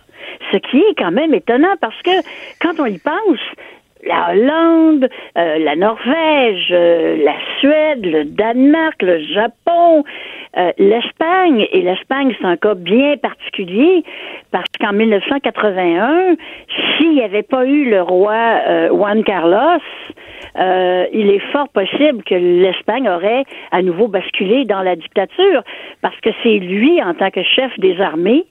[0.51, 2.11] Ce qui est quand même étonnant parce que
[2.61, 3.39] quand on y pense,
[4.05, 10.03] la Hollande, euh, la Norvège, euh, la Suède, le Danemark, le Japon,
[10.57, 14.03] euh, l'Espagne, et l'Espagne c'est un cas bien particulier
[14.51, 16.35] parce qu'en 1981,
[16.97, 19.81] s'il n'y avait pas eu le roi euh, Juan Carlos,
[20.57, 25.61] euh, il est fort possible que l'Espagne aurait à nouveau basculé dans la dictature
[26.01, 28.45] parce que c'est lui, en tant que chef des armées,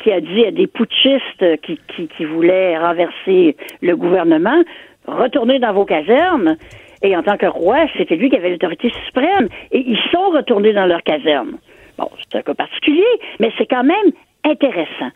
[0.00, 4.64] qui a dit à des putschistes qui, qui, qui voulaient renverser le gouvernement,
[5.06, 6.56] retournez dans vos casernes.
[7.02, 9.48] Et en tant que roi, c'était lui qui avait l'autorité suprême.
[9.72, 11.58] Et ils sont retournés dans leurs casernes.
[11.98, 13.04] Bon, c'est un cas particulier,
[13.40, 14.12] mais c'est quand même
[14.44, 15.10] intéressant.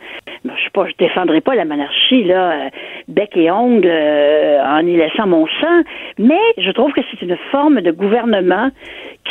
[0.44, 2.68] Bon, je je défendrai pas la monarchie là, euh,
[3.08, 5.82] bec et ongle, euh, en y laissant mon sang,
[6.18, 8.70] mais je trouve que c'est une forme de gouvernement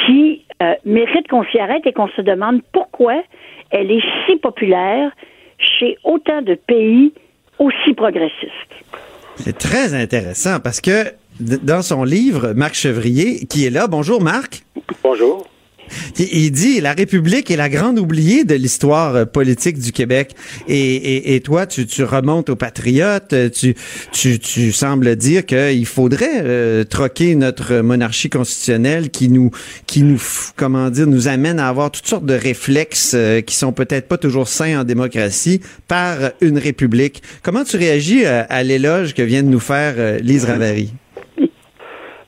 [0.05, 3.23] qui euh, mérite qu'on s'y arrête et qu'on se demande pourquoi
[3.71, 5.11] elle est si populaire
[5.57, 7.13] chez autant de pays
[7.59, 8.73] aussi progressiste.
[9.43, 14.63] C'est très intéressant parce que dans son livre, Marc Chevrier, qui est là, bonjour Marc,
[15.03, 15.47] Bonjour.
[16.19, 20.35] Il dit la République est la grande oubliée de l'histoire euh, politique du Québec.
[20.67, 23.75] Et, toi, tu, remontes aux patriotes, euh, tu,
[24.11, 29.51] tu, tu sembles dire qu'il faudrait euh, troquer notre monarchie constitutionnelle qui nous,
[29.85, 30.21] qui nous,
[30.55, 34.17] comment dire, nous amène à avoir toutes sortes de réflexes euh, qui sont peut-être pas
[34.17, 37.21] toujours sains en démocratie par une république.
[37.43, 40.93] Comment tu réagis à l'éloge que vient de nous faire euh, Lise Ravary?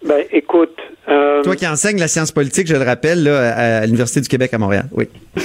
[0.06, 0.79] Ben, écoute.
[1.10, 4.54] Euh, Toi qui enseignes la science politique, je le rappelle, là, à, l'Université du Québec
[4.54, 4.86] à Montréal.
[4.91, 5.10] Oui.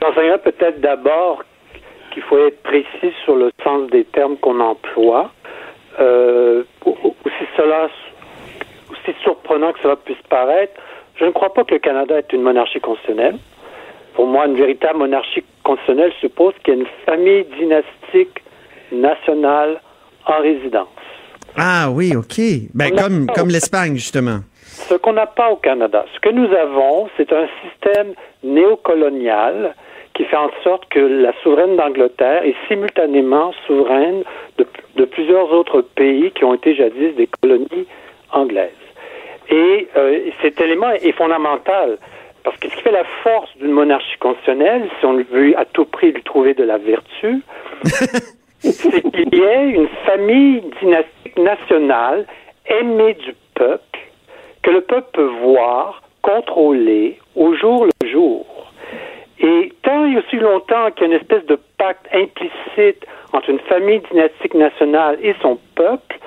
[0.00, 1.42] J'enseignerais peut-être d'abord
[2.12, 5.32] qu'il faut être précis sur le sens des termes qu'on emploie.
[6.00, 7.88] Euh, aussi cela,
[8.90, 10.80] aussi surprenant que cela puisse paraître,
[11.18, 13.38] je ne crois pas que le Canada est une monarchie constitutionnelle.
[14.14, 18.42] Pour moi, une véritable monarchie constitutionnelle suppose qu'il y a une famille dynastique
[18.92, 19.80] nationale
[20.26, 20.88] en résidence.
[21.56, 22.40] Ah oui, OK.
[22.74, 24.40] Ben, comme, comme l'Espagne, justement.
[24.88, 26.04] Ce qu'on n'a pas au Canada.
[26.14, 29.74] Ce que nous avons, c'est un système néocolonial
[30.14, 34.22] qui fait en sorte que la souveraine d'Angleterre est simultanément souveraine
[34.58, 34.66] de,
[34.96, 37.86] de plusieurs autres pays qui ont été jadis des colonies
[38.30, 38.70] anglaises.
[39.50, 41.98] Et euh, cet élément est fondamental
[42.44, 45.86] parce que ce qui fait la force d'une monarchie constitutionnelle, si on veut à tout
[45.86, 47.40] prix lui trouver de la vertu,
[48.60, 52.26] c'est qu'il y ait une famille dynastique nationale
[52.66, 53.98] aimée du peuple,
[54.64, 58.46] que le peuple peut voir, contrôler au jour le jour.
[59.38, 63.58] Et tant et aussi longtemps qu'il y a une espèce de pacte implicite entre une
[63.60, 66.18] famille dynastique nationale et son peuple,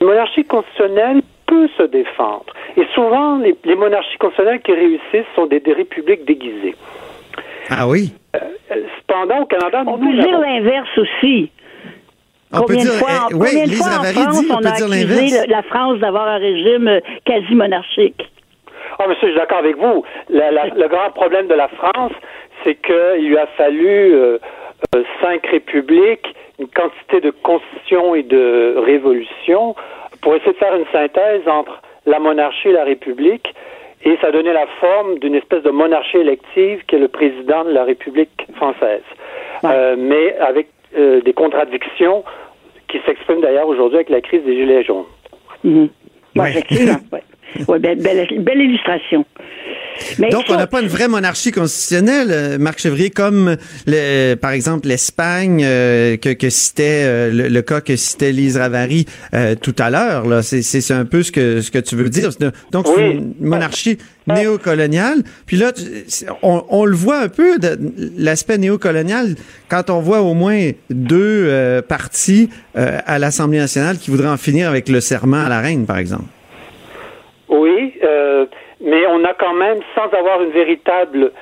[0.00, 2.46] une monarchie constitutionnelle peut se défendre.
[2.76, 6.76] Et souvent, les, les monarchies constitutionnelles qui réussissent sont des, des républiques déguisées.
[7.70, 8.12] Ah oui?
[8.98, 11.50] Cependant, au Canada, On nous peut dire l'inverse aussi.
[12.52, 14.48] On peut combien dire, de fois, eh, oui, combien de Lise fois en France dit,
[14.50, 18.28] on on, peut a accusé la France d'avoir un régime euh, quasi monarchique?
[18.98, 20.04] Ah, monsieur, je suis d'accord avec vous.
[20.28, 22.12] La- la- le grand problème de la France,
[22.64, 24.38] c'est qu'il lui a fallu euh,
[24.96, 29.74] euh, cinq républiques, une quantité de constitutions et de révolutions
[30.20, 33.54] pour essayer de faire une synthèse entre la monarchie et la république.
[34.04, 37.70] Et ça donnait la forme d'une espèce de monarchie élective qui est le président de
[37.70, 39.02] la République française.
[39.64, 42.24] Euh, mais avec euh, des contradictions
[42.88, 45.04] qui s'expriment d'ailleurs aujourd'hui avec la crise des Gilets jaunes.
[45.64, 45.88] Mhm.
[46.36, 46.50] Ouais, Ouais.
[46.50, 47.22] effectivement, ouais.
[47.68, 49.24] Ouais, belle, belle, belle illustration.
[50.18, 54.52] Mais Donc, on n'a pas une vraie monarchie constitutionnelle, euh, Marc Chevrier, comme, le, par
[54.52, 59.54] exemple, l'Espagne, euh, que, que citait, euh, le, le cas que citait Lise Ravary euh,
[59.54, 60.26] tout à l'heure.
[60.26, 60.42] là.
[60.42, 62.30] C'est, un peu ce que, ce que tu veux dire.
[62.72, 65.22] Donc, c'est une monarchie néocoloniale.
[65.46, 65.72] Puis là,
[66.42, 67.78] on, on le voit un peu, de,
[68.16, 69.34] l'aspect néocolonial,
[69.68, 74.88] quand on voit au moins deux partis à l'Assemblée nationale qui voudraient en finir avec
[74.88, 76.24] le serment à la reine, par exemple.
[77.48, 77.92] Oui,
[78.80, 81.32] mais on a quand même, sans avoir une véritable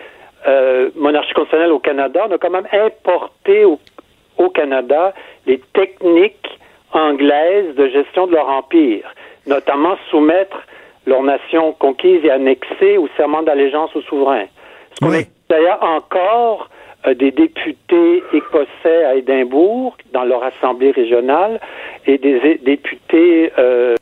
[0.46, 3.78] euh, monarchie constitutionnelle au Canada, on a quand même importé au,
[4.38, 5.14] au Canada
[5.46, 6.58] les techniques
[6.92, 9.12] anglaises de gestion de leur empire,
[9.46, 10.62] notamment soumettre
[11.06, 14.44] leur nation conquise et annexée au serment d'allégeance au souverain.
[14.94, 15.18] Ce qu'on Oui.
[15.22, 16.68] a d'ailleurs encore
[17.06, 21.60] euh, des députés écossais à Édimbourg dans leur assemblée régionale
[22.06, 23.94] et des députés euh,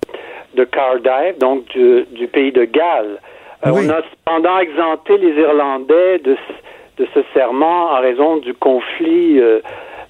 [0.55, 3.19] de Cardiff, donc du, du pays de Galles.
[3.67, 3.87] Euh, Oui.
[3.87, 9.39] On a cependant exempté les Irlandais de, ce- de ce serment en raison du conflit
[9.41, 9.61] euh,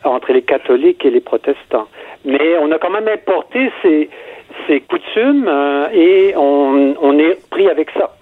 [0.05, 1.87] entre les catholiques et les protestants.
[2.25, 4.09] Mais on a quand même importé ces,
[4.66, 8.12] ces coutumes euh, et on, on est pris avec ça.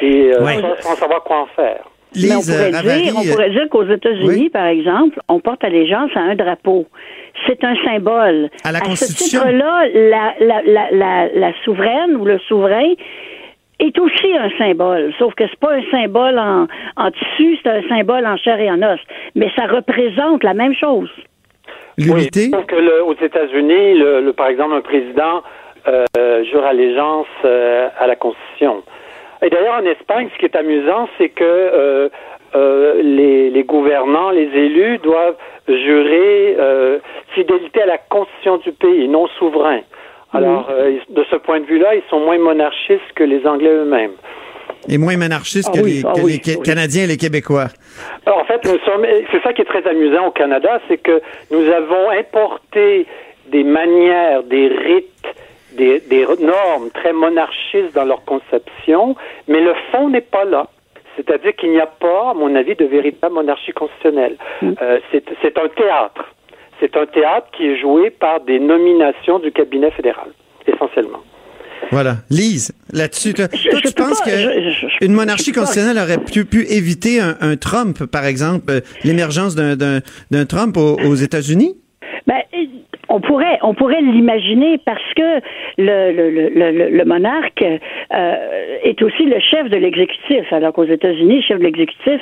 [0.00, 0.32] Et
[0.80, 1.84] sans savoir quoi en faire.
[2.22, 4.48] Mais on pourrait, Ravary, dire, on pourrait dire qu'aux États-Unis, oui.
[4.50, 6.86] par exemple, on porte allégeance à un drapeau.
[7.46, 8.48] C'est un symbole.
[8.64, 9.40] À la ce Constitution.
[9.40, 12.92] titre-là, la, la, la, la, la souveraine ou le souverain
[13.80, 17.82] est aussi un symbole, sauf que c'est pas un symbole en, en tissu, c'est un
[17.88, 19.00] symbole en chair et en os.
[19.34, 21.10] Mais ça représente la même chose.
[21.98, 22.44] l'unité?
[22.44, 25.42] Oui, sauf que le- aux États-Unis, le, le- par exemple, un président
[25.88, 28.82] euh, jure allégeance euh, à la Constitution.
[29.44, 32.08] Et d'ailleurs, en Espagne, ce qui est amusant, c'est que euh,
[32.54, 35.36] euh, les, les gouvernants, les élus doivent
[35.68, 36.98] jurer euh,
[37.34, 39.80] fidélité à la Constitution du pays, non souverain.
[40.32, 44.12] Alors, ils- de ce point de vue-là, ils sont moins monarchistes que les Anglais eux-mêmes.
[44.88, 46.62] et moins monarchiste Ah que, oui, les, ah que oui, les oui.
[46.62, 47.68] Canadiens et les Québécois.
[48.26, 51.20] Alors, en fait, nous sommes, c'est ça qui est très amusant au Canada, c'est que
[51.50, 53.06] nous avons importé
[53.46, 55.26] des manières, des rites,
[55.76, 59.16] des, des normes très monarchistes dans leur conception,
[59.48, 60.68] mais le fond n'est pas là.
[61.16, 64.36] C'est-à-dire qu'il n'y a pas, à mon avis, de véritable monarchie constitutionnelle.
[64.62, 66.24] Euh, c'est un théâtre.
[66.80, 70.28] c'est un théâtre qui est joué par des nominations du cabinet fédéral,
[70.66, 71.20] essentiellement.
[71.90, 72.16] Voilà.
[72.30, 77.36] Lise, là-dessus, toi, toi, tu penses que une monarchie constitutionnelle aurait pu, pu éviter un,
[77.40, 81.76] un Trump, par exemple, euh, l'émergence d'un Trump aux, aux États-Unis?
[83.14, 85.40] On pourrait, l'imaginer parce que
[85.78, 92.20] le, monarque euh, est aussi le chef de l'exécutif, alors qu'aux États-Unis, chef de l'exécutif,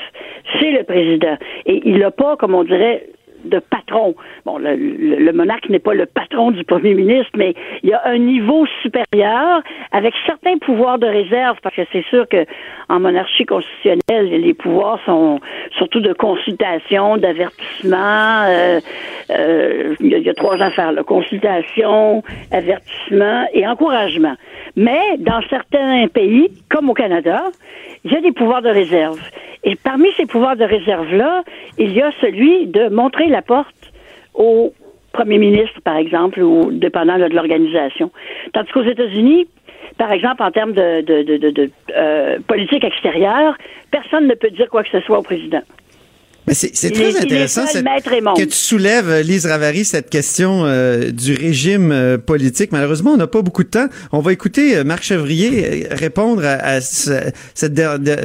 [0.61, 1.39] c'est le président.
[1.65, 3.07] Et il n'a pas, comme on dirait,
[3.45, 4.15] de patron.
[4.45, 7.93] Bon, le, le- le monarque n'est pas le patron du premier ministre, mais il y
[7.93, 9.63] a un niveau supérieur
[9.93, 12.45] avec certains pouvoirs de réserve, parce que c'est sûr que
[12.89, 15.41] en monarchie constitutionnelle, les pouvoirs sont
[15.79, 18.43] surtout de consultation, d'avertissement.
[18.47, 18.81] euh,
[19.31, 24.35] euh, il, y a, trois affaires là, consultation, avertissement et encouragement.
[24.77, 27.45] Mais dans certains pays, comme au Canada,
[28.05, 29.21] il y a des pouvoirs de réserve.
[29.65, 31.43] Et parmi ces pouvoirs de réserve-là,
[31.79, 33.75] il y a celui de montrer la porte
[34.35, 34.73] au
[35.13, 38.11] premier ministre, par exemple, ou dépendant de l'organisation.
[38.53, 39.47] Tandis qu'aux États-Unis,
[39.99, 43.57] par exemple, en termes de, de, de, de- de, euh, politique extérieure,
[43.91, 45.61] personne ne peut dire quoi que ce soit au président.
[46.49, 51.35] Mais c'est très intéressant cette- que tu soulèves, euh, Lise Ravary, cette question euh, du
[51.35, 52.73] régime euh, politique.
[52.73, 53.87] Malheureusement, on n'a pas beaucoup de temps.
[54.11, 58.17] On va écouter euh, Marc Chevrier euh, répondre à, à ce- cette, der- de-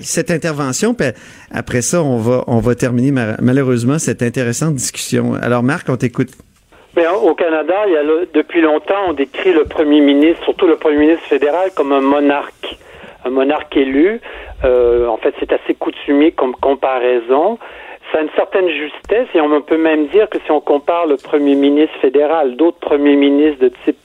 [0.00, 0.94] cette intervention.
[0.94, 1.06] Puis
[1.52, 5.34] après ça, on va, on va terminer ma- malheureusement cette intéressante discussion.
[5.40, 6.30] Alors, Marc, on t'écoute.
[6.96, 10.66] Mais au Canada, il y a le- depuis longtemps, on décrit le premier ministre, surtout
[10.66, 12.76] le premier ministre fédéral, comme un monarque,
[13.24, 14.20] un monarque élu.
[14.64, 17.58] Euh, en fait, c'est assez coutumier comme comparaison.
[18.12, 21.16] Ça a une certaine justesse et on peut même dire que si on compare le
[21.16, 23.98] premier ministre fédéral d'autres premiers ministres de type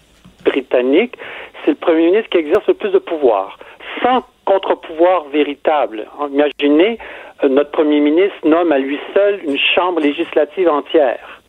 [0.43, 1.17] britannique,
[1.63, 3.57] c'est le premier ministre qui exerce le plus de pouvoir,
[4.03, 6.05] sans contre-pouvoir véritable.
[6.31, 6.99] Imaginez,
[7.43, 11.41] euh, notre premier ministre nomme à lui seul une chambre législative entière.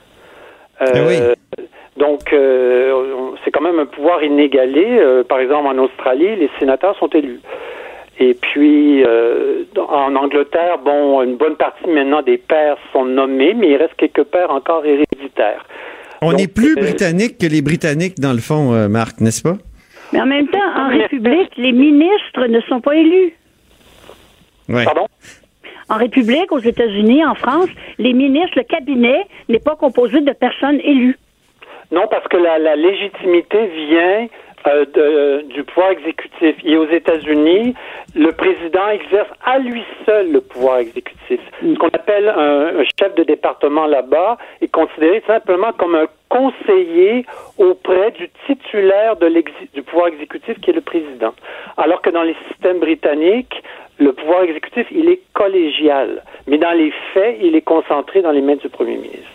[0.80, 1.34] Euh,
[1.96, 4.86] Donc, euh, on- c'est quand même un pouvoir inégalé.
[4.86, 7.40] Euh, par exemple, en Australie, les sénateurs sont élus.
[8.18, 13.70] Et puis, euh, en Angleterre, bon, une bonne partie maintenant des pères sont nommés, mais
[13.72, 15.64] il reste quelques pères encore héréditaires.
[16.22, 19.42] On Donc, est plus euh, britannique que les Britanniques, dans le fond, euh, Marc, n'est-ce
[19.42, 19.56] pas?
[20.12, 23.32] Mais en même temps, en République, les ministres ne sont pas élus.
[24.68, 24.84] Ouais.
[24.84, 25.06] Pardon?
[25.88, 27.68] En République, aux États-Unis, en France,
[27.98, 31.18] les ministres, le cabinet n'est pas composé de personnes élues.
[31.90, 34.26] Non, parce que la, la légitimité vient
[34.66, 36.56] euh, de- du pouvoir exécutif.
[36.64, 37.74] Et aux États-Unis,
[38.16, 41.38] le président exerce à lui seul le pouvoir exécutif.
[41.62, 47.24] Ce qu'on appelle un, un chef de département là-bas est considéré simplement comme un conseiller
[47.58, 49.28] auprès du titulaire de
[49.74, 51.32] du pouvoir exécutif qui est le président.
[51.76, 53.62] Alors que dans les systèmes britanniques,
[54.00, 56.22] le pouvoir exécutif, il est collégial.
[56.48, 59.30] Mais dans les faits, il est concentré dans les mains du premier ministre.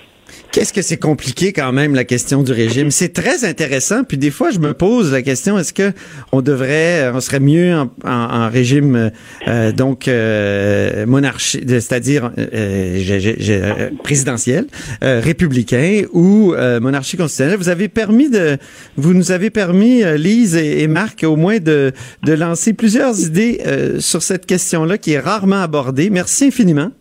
[0.52, 2.92] Qu'est-ce que c'est compliqué quand même la question du régime?
[2.92, 4.04] C'est très intéressant.
[4.04, 5.94] Puis des fois, je me pose la question est-ce que
[6.34, 8.10] on devrait, on serait mieux en, en-
[8.44, 9.12] en régime
[9.48, 14.66] euh, donc euh, monarchie, c'est-à-dire euh, j'ai- euh, présidentiel,
[15.06, 17.58] euh, républicain ou euh, monarchie constitutionnelle?
[17.58, 18.58] Vous avez permis de,
[18.98, 21.94] vous nous avez permis, euh, Lise et, Marc, au moins de
[22.24, 26.10] de lancer plusieurs idées euh, sur cette question-là qui est rarement abordée.
[26.10, 26.92] Merci infiniment.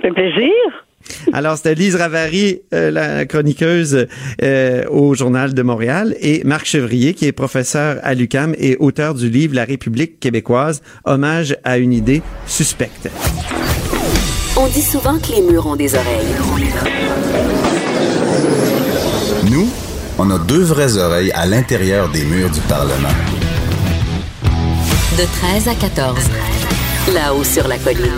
[0.00, 0.50] Fait plaisir.
[1.32, 4.06] Alors, c'était Lise Ravary, euh, la chroniqueuse
[4.42, 9.14] euh, au Journal de Montréal, et Marc Chevrier, qui est professeur à l'UCAM et auteur
[9.14, 13.08] du livre La République québécoise, hommage à une idée suspecte.
[14.56, 16.34] On dit souvent que les murs ont des oreilles.
[19.50, 19.68] Nous,
[20.18, 23.08] on a deux vraies oreilles à l'intérieur des murs du Parlement.
[25.18, 26.18] De 13 à 14.
[27.12, 28.10] Là-haut sur la colline.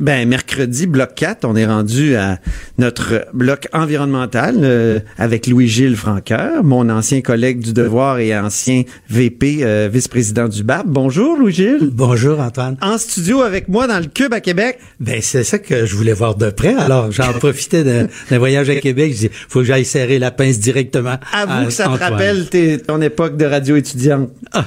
[0.00, 2.38] Ben, mercredi, bloc 4, on est rendu à
[2.78, 9.58] notre bloc environnemental euh, avec Louis-Gilles Franqueur, mon ancien collègue du Devoir et ancien VP,
[9.60, 10.86] euh, vice-président du BAP.
[10.86, 11.90] Bonjour, Louis-Gilles.
[11.92, 12.78] Bonjour, Antoine.
[12.80, 14.78] En studio avec moi dans le Cube à Québec.
[15.00, 16.74] Ben, c'est ça que je voulais voir de près.
[16.74, 19.12] Alors, j'en profitais d'un voyage à Québec.
[19.12, 21.18] Je dis, faut que j'aille serrer la pince directement.
[21.32, 24.30] Avoue à que ça te rappelle tes- ton époque de radio étudiante.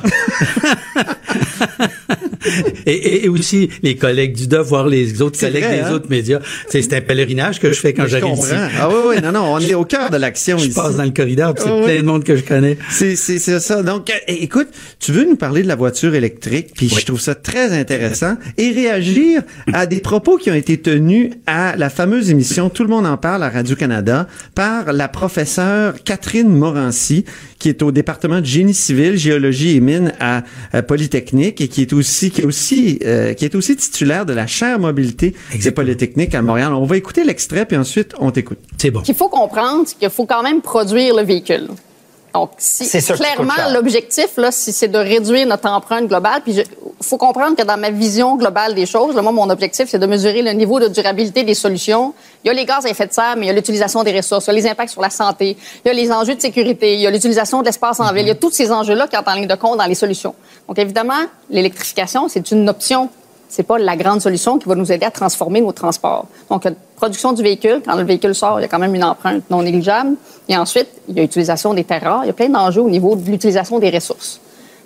[2.86, 5.93] et, et- et aussi les collègues du Devoir, les autres C'est collègues vrai, des hein?
[5.93, 6.39] autres médias.
[6.69, 8.51] C'est c'est un pèlerinage que je fais quand Je j'arrive ici.
[8.80, 10.76] Ah oui, oui, non, non, on est au cœur de l'action Je ici.
[10.76, 11.84] passe dans le corridor, c'est Ah oui.
[11.86, 12.78] plein de monde que je connais.
[12.91, 13.82] C'est, c'est, c'est ça.
[13.82, 14.67] Donc, euh, écoute,
[14.99, 18.71] tu veux nous parler de la voiture électrique, puis je trouve ça très intéressant, et
[18.71, 19.41] réagir
[19.74, 23.17] à des propos qui ont été tenus à la fameuse émission Tout le monde en
[23.17, 27.26] parle à Radio-Canada par la professeure Catherine Morancy,
[27.64, 30.43] qui est au département de génie civil, géologie et mines à,
[30.74, 34.34] à Polytechnique et qui est aussi qui est aussi euh, qui est aussi titulaire de
[34.34, 36.74] la chaire mobilité des Polytechniques à Montréal.
[36.74, 38.59] On va écouter l'extrait puis ensuite on t'écoute.
[38.78, 38.99] C'est bon.
[38.99, 41.70] Ce qu'il faut comprendre, c'est qu'il faut quand même produire le véhicule.
[42.34, 46.42] Donc, si, clairement, l'objectif, là, si c'est de réduire notre empreinte globale.
[46.42, 46.66] Puis, il
[47.06, 50.06] faut comprendre que dans ma vision globale des choses, là, moi, mon objectif, c'est de
[50.08, 52.16] mesurer le niveau de durabilité des solutions.
[52.44, 54.18] Il y a les gaz à effet de serre, mais il y a l'utilisation des
[54.18, 55.56] ressources, il y a les impacts sur la santé,
[55.86, 58.26] il y a les enjeux de sécurité, il y a l'utilisation de l'espace en ville.
[58.26, 60.34] Il y a tous ces enjeux-là qui entrent en ligne de compte dans les solutions.
[60.68, 61.22] Donc, évidemment,
[61.52, 63.10] l'électrification, c'est une option.
[63.56, 66.26] C'est pas la grande solution qui va nous aider à transformer nos transports.
[66.49, 67.84] Donc, il y a production du véhicule.
[67.86, 70.16] Quand le véhicule sort, il y a quand même une empreinte non négligeable.
[70.49, 72.24] Et ensuite, il y a l'utilisation des terres rares.
[72.24, 74.41] Il y a plein d'enjeux au niveau de l'utilisation des ressources.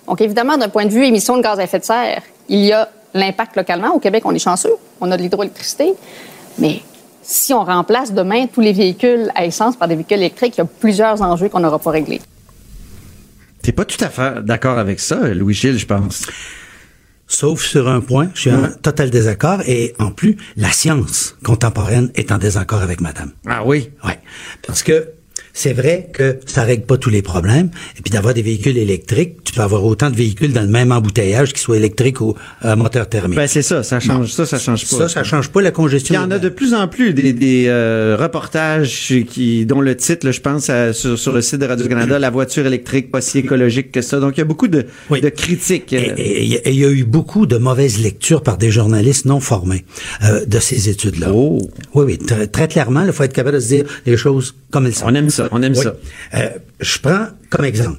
[0.06, 2.72] Donc, évidemment, d'un point de vue émissions de gaz à effet de serre, il y
[2.74, 3.94] a l'impact localement.
[3.94, 4.74] Au Québec, on est chanceux.
[5.00, 5.94] On a de l'hydroélectricité.
[6.58, 6.82] Mais
[7.22, 10.64] si on remplace demain tous les véhicules à essence par des véhicules électriques, il y
[10.64, 12.20] a plusieurs enjeux qu'on n'aura pas réglés.
[13.62, 16.26] T'es pas tout à fait d'accord avec ça, Louis-Gilles, je pense.
[17.30, 22.10] Sauf sur un point, je suis en total désaccord et en plus, la science contemporaine
[22.14, 23.32] est en désaccord avec madame.
[23.46, 23.90] Ah oui?
[24.04, 24.12] Oui.
[24.66, 25.10] Parce que
[25.58, 27.70] c'est vrai que ça règle pas tous les problèmes.
[27.98, 30.92] Et puis d'avoir des véhicules électriques, tu peux avoir autant de véhicules dans le même
[30.92, 33.36] embouteillage, qu'ils soient électriques ou à moteur thermique.
[33.36, 34.96] Ben c'est ça, ça change ça, ça change pas.
[34.98, 36.14] Ça, ça change pas la congestion.
[36.14, 39.96] Il y en a de plus en plus des, des euh, reportages qui dont le
[39.96, 43.20] titre, là, je pense, à- sur, sur le site de Radio-Canada, la voiture électrique pas
[43.20, 44.20] si écologique que ça.
[44.20, 45.92] Donc il y a beaucoup de, de critiques.
[45.92, 49.84] euh, Et il y a eu beaucoup de mauvaises lectures par des journalistes non formés
[50.22, 51.32] euh, de ces études-là.
[51.32, 51.58] Oh.
[51.94, 54.86] Oui, oui, très, très clairement, il faut être capable de se dire les choses comme
[54.86, 55.06] elles sont.
[55.06, 55.82] On aime ça, on aime Oui.
[55.82, 55.94] ça.
[56.34, 57.98] Euh, je prends comme exemple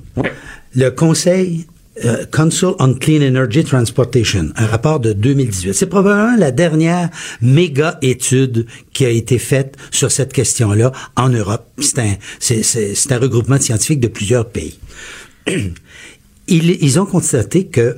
[0.75, 1.65] le Conseil
[2.05, 5.73] euh, Council on Clean Energy Transportation, un rapport de 2018.
[5.73, 7.09] C'est probablement la dernière
[7.41, 11.67] méga étude qui a été faite sur cette question-là en Europe.
[11.79, 14.79] C'est un, c'est, c'est- c'est un regroupement de scientifiques de plusieurs pays.
[16.47, 17.97] ils, ils ont constaté que,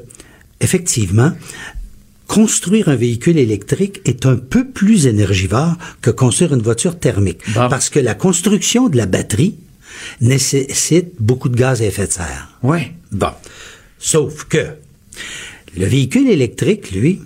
[0.60, 1.32] effectivement,
[2.32, 7.42] construire un véhicule électrique est un peu plus énergivore que construire une voiture thermique.
[7.54, 9.56] Parce que la construction de la batterie
[10.22, 12.58] nécessite beaucoup de gaz à effet de serre.
[12.64, 12.94] Ouais.
[13.12, 13.32] Bon.
[14.00, 14.66] Sauf que
[15.78, 17.20] le véhicule électrique, lui,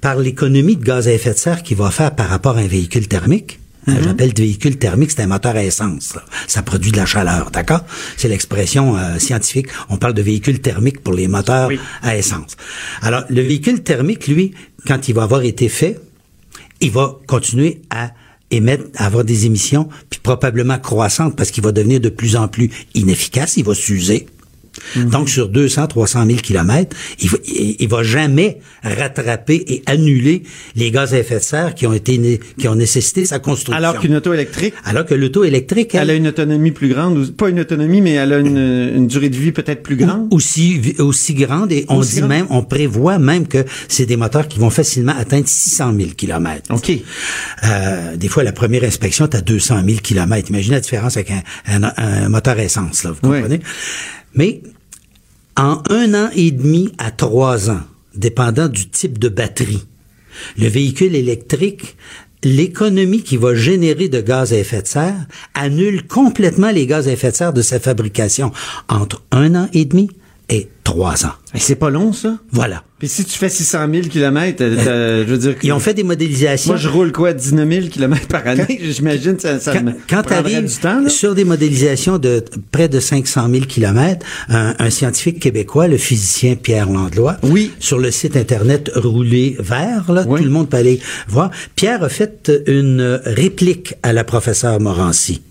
[0.00, 2.66] par l'économie de gaz à effet de serre qu'il va faire par rapport à un
[2.66, 3.60] véhicule thermique,
[4.02, 6.14] J'appelle de véhicule thermique, c'est un moteur à essence.
[6.14, 6.24] là.
[6.46, 7.84] Ça produit de la chaleur, d'accord?
[8.16, 9.68] C'est l'expression euh, scientifique.
[9.88, 11.70] On parle de véhicule thermique pour les moteurs
[12.02, 12.56] à essence.
[13.02, 14.52] Alors, le véhicule thermique, lui,
[14.86, 16.00] quand il va avoir été fait,
[16.80, 18.12] il va continuer à
[18.50, 22.48] émettre, à avoir des émissions, puis probablement croissantes parce qu'il va devenir de plus en
[22.48, 24.26] plus inefficace, il va s'user.
[24.96, 30.42] Donc, sur 200, 300 000 kilomètres, il va, il, il va jamais rattraper et annuler
[30.76, 33.74] les gaz à effet de serre qui ont été, qui ont nécessité sa construction.
[33.76, 34.74] Alors qu'une auto électrique?
[34.84, 38.32] Alors que l'auto électrique, elle, a une autonomie plus grande, pas une autonomie, mais elle
[38.32, 40.26] a une, une durée de vie peut-être plus grande?
[40.30, 42.30] aussi aussi grande et on Aussi dit grande?
[42.30, 46.72] même on prévoit même que c'est des moteurs qui vont facilement atteindre 600 000 kilomètres.
[46.74, 46.90] OK.
[47.64, 50.48] Euh, des fois la première inspection est à 200 000 kilomètres.
[50.50, 51.42] Imaginez la différence avec un,
[51.82, 53.60] un- un moteur essence là, vous comprenez?
[54.34, 54.62] Mais
[55.56, 57.82] en un an et demi à trois ans,
[58.14, 59.84] dépendant du type de batterie,
[60.56, 61.96] le véhicule électrique,
[62.44, 67.12] l'économie qui va générer de gaz à effet de serre annule complètement les gaz à
[67.12, 68.52] effet de serre de sa fabrication
[68.88, 70.10] entre un an et demi
[70.48, 71.32] et trois ans.
[71.54, 72.38] Et c'est pas long, ça?
[72.52, 72.82] Voilà.
[72.98, 75.54] Puis si tu fais 600 000 km, je veux dire...
[75.62, 76.72] Ils ont fait des modélisations.
[76.72, 78.80] Moi, je roule quoi, 19 000 km par année?
[78.82, 81.00] J'imagine que ça, ça quand, me quand prendrait t'arrives du temps.
[81.00, 81.08] là.
[81.10, 82.42] sur des modélisations de
[82.72, 87.70] près de 500 000 kilomètres, un, un scientifique québécois, le physicien Pierre Landlois, oui.
[87.78, 91.50] sur le site internet Roulé Vert, là, tout le monde peut aller voir.
[91.76, 95.42] Pierre a fait une réplique à la professeure Morancy.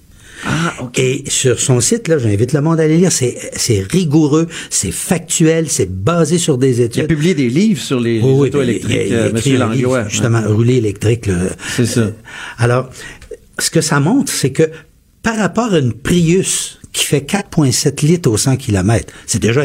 [0.45, 4.47] Ah, Et sur son site, là, j'invite le monde à aller lire, c'est, c'est rigoureux,
[4.69, 6.97] c'est factuel, c'est basé sur des études.
[6.97, 9.29] Il a publié des livres sur les, autos ben, électriques, il a- il a euh,
[9.35, 10.05] écrit livre.
[10.09, 11.25] Justement, rouler électrique.
[11.25, 11.35] là.
[11.75, 12.11] C'est ça.
[12.59, 12.89] Alors,
[13.59, 14.69] ce que ça montre, c'est que
[15.23, 19.63] par rapport à une Prius qui fait 4,7 litres au 100 km, c'est déjà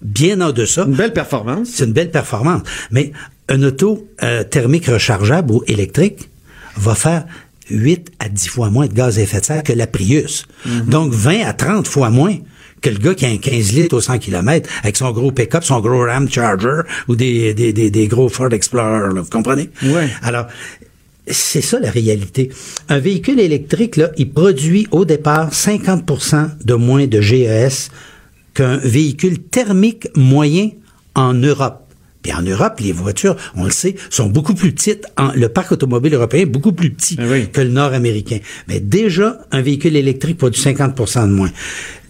[0.00, 0.84] bien en deçà.
[0.84, 1.68] Une belle performance.
[1.74, 2.62] C'est une belle performance.
[2.90, 3.12] Mais
[3.48, 6.28] un auto euh, thermique rechargeable ou électrique
[6.76, 7.24] va faire
[7.70, 10.46] 8 à 10 fois moins de gaz à effet de serre que la Prius.
[10.86, 12.36] Donc 20 à 30 fois moins
[12.80, 15.64] que le gars qui a un 15 litres au 100 km avec son gros pick-up,
[15.64, 19.70] son gros Ram Charger ou des, des, des, des gros Ford Explorer, là, vous comprenez?
[19.82, 20.08] Ouais.
[20.22, 20.46] Alors,
[21.26, 22.50] c'est ça la réalité.
[22.88, 27.90] Un véhicule électrique, là, il produit au départ 50% de moins de GES
[28.54, 30.70] qu'un véhicule thermique moyen
[31.14, 31.87] en Europe.
[32.22, 35.06] Puis en Europe, les voitures, on le sait, sont beaucoup plus petites.
[35.16, 37.16] En- le parc automobile européen est beaucoup plus petit
[37.52, 38.38] que le nord américain.
[38.66, 41.50] Mais déjà, un véhicule électrique produit 50% de moins.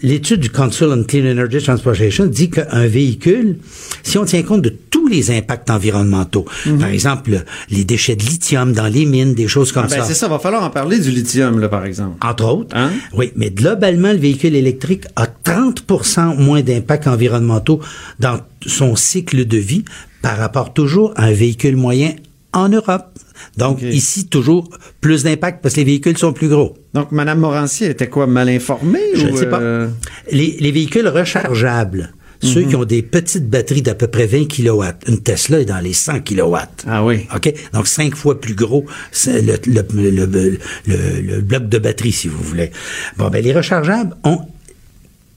[0.02, 3.58] L'étude du Council on Clean Energy Transportation dit qu'un véhicule,
[4.02, 6.78] si on tient compte de tous les impacts environnementaux, Mhm.
[6.78, 10.04] par exemple les déchets de lithium dans les mines, des choses comme Ah ben, ça.
[10.04, 12.16] c'est ça, va falloir en parler du lithium, là, par exemple.
[12.26, 12.76] Entre autres.
[12.76, 12.90] Hein?
[13.14, 17.80] Oui, mais globalement, le véhicule électrique a 30% moins d'impacts environnementaux
[18.20, 19.84] dans son cycle de vie
[20.22, 22.12] par rapport toujours à un véhicule moyen
[22.52, 23.17] en Europe.
[23.58, 26.74] Donc, ici, toujours plus d'impact parce que les véhicules sont plus gros.
[26.94, 29.00] Donc, Mme Morancy était quoi, mal informée?
[29.14, 29.60] Je ne sais pas.
[29.60, 29.88] euh,
[30.30, 32.68] Les, les véhicules rechargeables, ceux Mhm.
[32.68, 35.92] qui ont des petites batteries d'à peu près 20 kW, une Tesla est dans les
[35.92, 36.56] 100 kW.
[36.86, 37.26] Ah oui.
[37.34, 37.52] OK?
[37.72, 38.86] Donc, cinq fois plus gros,
[39.26, 42.70] le, le- le- le bloc de batterie, si vous voulez.
[43.16, 44.38] Bon, ben, les rechargeables ont,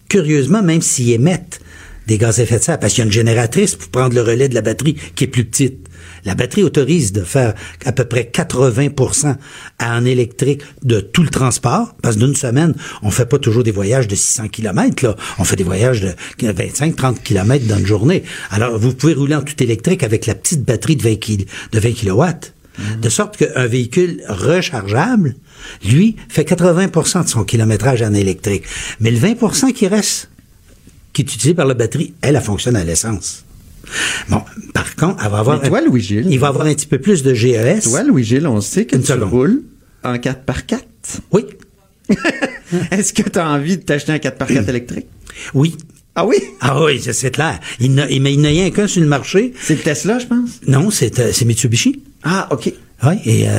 [0.09, 1.59] curieusement, même s'ils émettent
[2.07, 4.22] des gaz à effet de serre, parce qu'il y a une génératrice pour prendre le
[4.22, 5.88] relais de la batterie qui est plus petite.
[6.26, 7.53] La batterie autorise de faire
[7.86, 9.36] à peu près 80%
[9.82, 13.72] en électrique de tout le transport, parce que d'une semaine, on fait pas toujours des
[13.72, 15.15] voyages de 600 km, là.
[15.39, 18.24] On fait des voyages de 25-30 km dans une journée.
[18.51, 21.80] Alors, vous pouvez rouler en tout électrique avec la petite batterie de 20, ki- de
[21.80, 22.24] 20 kW.
[23.01, 25.36] De sorte qu'un véhicule rechargeable,
[25.86, 28.63] lui, fait 80% de son kilométrage en électrique.
[28.99, 30.30] Mais le 20% qui reste,
[31.13, 33.43] qui est utilisé par la batterie, elle, elle fonctionne à l'essence.
[34.30, 34.42] Bon,
[34.74, 35.62] par contre, elle va avoir...
[35.62, 36.28] Mais toi, Louis-Gilles...
[36.30, 37.82] Il va avoir un petit peu plus de GES.
[37.84, 39.30] Toi, Louis-Gilles, on sait que Une tu seconde.
[39.30, 39.62] roules
[40.04, 40.80] en 4x4.
[41.32, 41.46] Oui.
[42.92, 45.08] Est-ce que tu as envie de t'acheter un 4x4 électrique?
[45.54, 45.76] Oui.
[46.22, 46.38] Ah oui?
[46.59, 47.59] Ah oui, c'est clair.
[47.80, 49.53] Il n'a, il, mais il n'y a rien qu'un sur le marché.
[49.59, 50.61] C'est le Tesla, je pense?
[50.67, 52.03] Non, c'est, euh, c'est Mitsubishi.
[52.24, 52.72] Ah, OK.
[53.03, 53.53] Oui, et euh,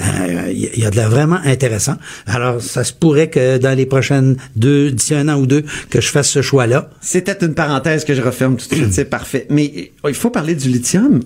[0.00, 1.96] euh, il y a de l'air vraiment intéressant.
[2.26, 6.00] Alors, ça se pourrait que dans les prochaines deux, d'ici un an ou deux, que
[6.00, 6.88] je fasse ce choix-là.
[7.00, 9.48] C'était une parenthèse que je referme tout de suite, c'est parfait.
[9.50, 11.18] Mais euh, il faut parler du lithium.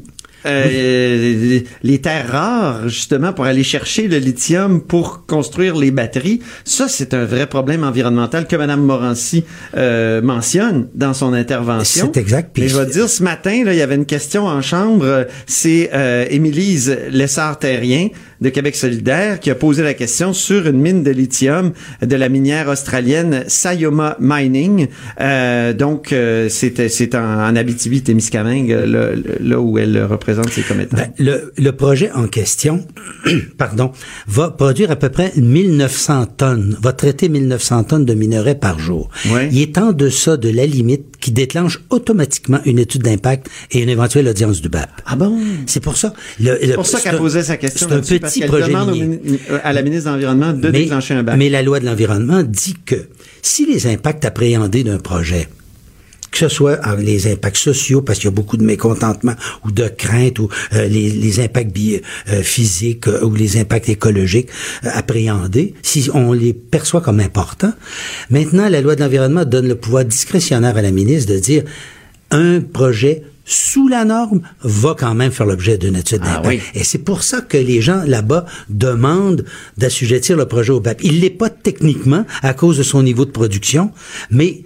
[0.47, 6.89] Euh, les terres rares, justement, pour aller chercher le lithium pour construire les batteries, ça,
[6.89, 9.45] c'est un vrai problème environnemental que Mme Morancy
[9.76, 12.11] euh, mentionne dans son intervention.
[12.12, 12.57] C'est exact.
[12.59, 15.05] Mais je vais te dire, ce matin, là, il y avait une question en chambre.
[15.05, 18.09] euh, C'est euh, Émilise Lessard-Terrien
[18.41, 21.72] de Québec solidaire qui a posé la question sur une mine de lithium
[22.03, 24.89] de la minière australienne Sayoma Mining.
[25.20, 27.18] Euh, donc, euh, c'est en,
[27.49, 29.09] en Abitibi-Témiscamingue, là,
[29.41, 30.97] là- où elle représente ses commettants.
[30.97, 32.86] Ben, le, le projet en question,
[33.59, 33.91] pardon,
[34.26, 39.11] va produire à peu près 1900 tonnes, va traiter 1900 tonnes de minerais par jour.
[39.51, 43.89] Il est en deçà de la limite qui déclenche automatiquement une étude d'impact et une
[43.89, 44.91] éventuelle audience du BAP.
[45.07, 45.39] Ah bon?
[45.66, 46.14] C'est pour ça.
[46.41, 48.95] C'est pour ça qu'elle posait sa question C'est un parce petit qu'elle projet demande au
[48.95, 51.37] euh, à la ministre de l'Environnement de mais, déclencher un bac.
[51.37, 53.09] mais la loi de l'environnement dit que
[53.43, 55.49] si les impacts appréhendés d'un projet
[56.31, 59.70] que ce soit euh, les impacts sociaux, parce qu'il y a beaucoup de mécontentement ou
[59.70, 62.01] de crainte, ou euh, les, les impacts bi-
[62.31, 64.49] euh, physiques euh, ou les impacts écologiques
[64.85, 67.72] euh, appréhendés, si on les perçoit comme importants,
[68.31, 71.64] maintenant la loi de l'environnement donne le pouvoir discrétionnaire à la ministre de dire
[72.31, 76.62] un projet sous la norme va quand même faire l'objet d'une étude Ah d'impact.
[76.74, 79.47] Et c'est pour ça que les gens là-bas demandent
[79.79, 81.03] d'assujettir le projet au BAP.
[81.03, 83.91] Il l'est pas techniquement à cause de son niveau de production,
[84.31, 84.64] mais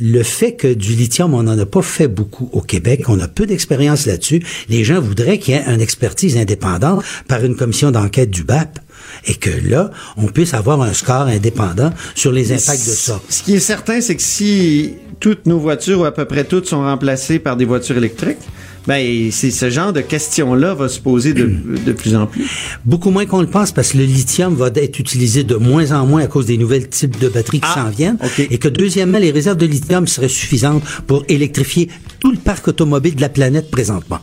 [0.00, 3.28] le fait que du lithium, on n'en a pas fait beaucoup au Québec, on a
[3.28, 7.90] peu d'expérience là-dessus, les gens voudraient qu'il y ait une expertise indépendante par une commission
[7.90, 8.78] d'enquête du BAP
[9.26, 13.20] et que là, on puisse avoir un score indépendant sur les impacts de ça.
[13.28, 16.66] Ce qui est certain, c'est que si toutes nos voitures, ou à peu près toutes,
[16.66, 18.38] sont remplacées par des voitures électriques,
[18.86, 21.50] ben, c'est ce genre de questions-là va se poser de,
[21.86, 22.78] de plus en plus.
[22.84, 26.06] Beaucoup moins qu'on le pense parce que le lithium va être utilisé de moins en
[26.06, 28.18] moins à cause des nouvelles types de batteries qui Ah, s'en viennent.
[28.38, 31.88] Et que deuxièmement, les réserves de lithium seraient suffisantes pour électrifier
[32.20, 34.20] tout le parc automobile de la planète présentement.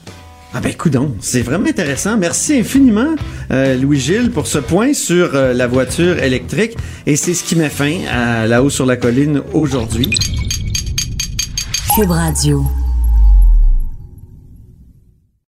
[0.53, 2.18] Ah ben coudon, c'est vraiment intéressant.
[2.18, 3.16] Merci infiniment,
[3.51, 6.76] euh, Louis-Gilles, pour ce point sur euh, la voiture électrique.
[7.05, 10.10] Et c'est ce qui met fin à La Haut sur la colline aujourd'hui.
[11.95, 12.64] Cube Radio.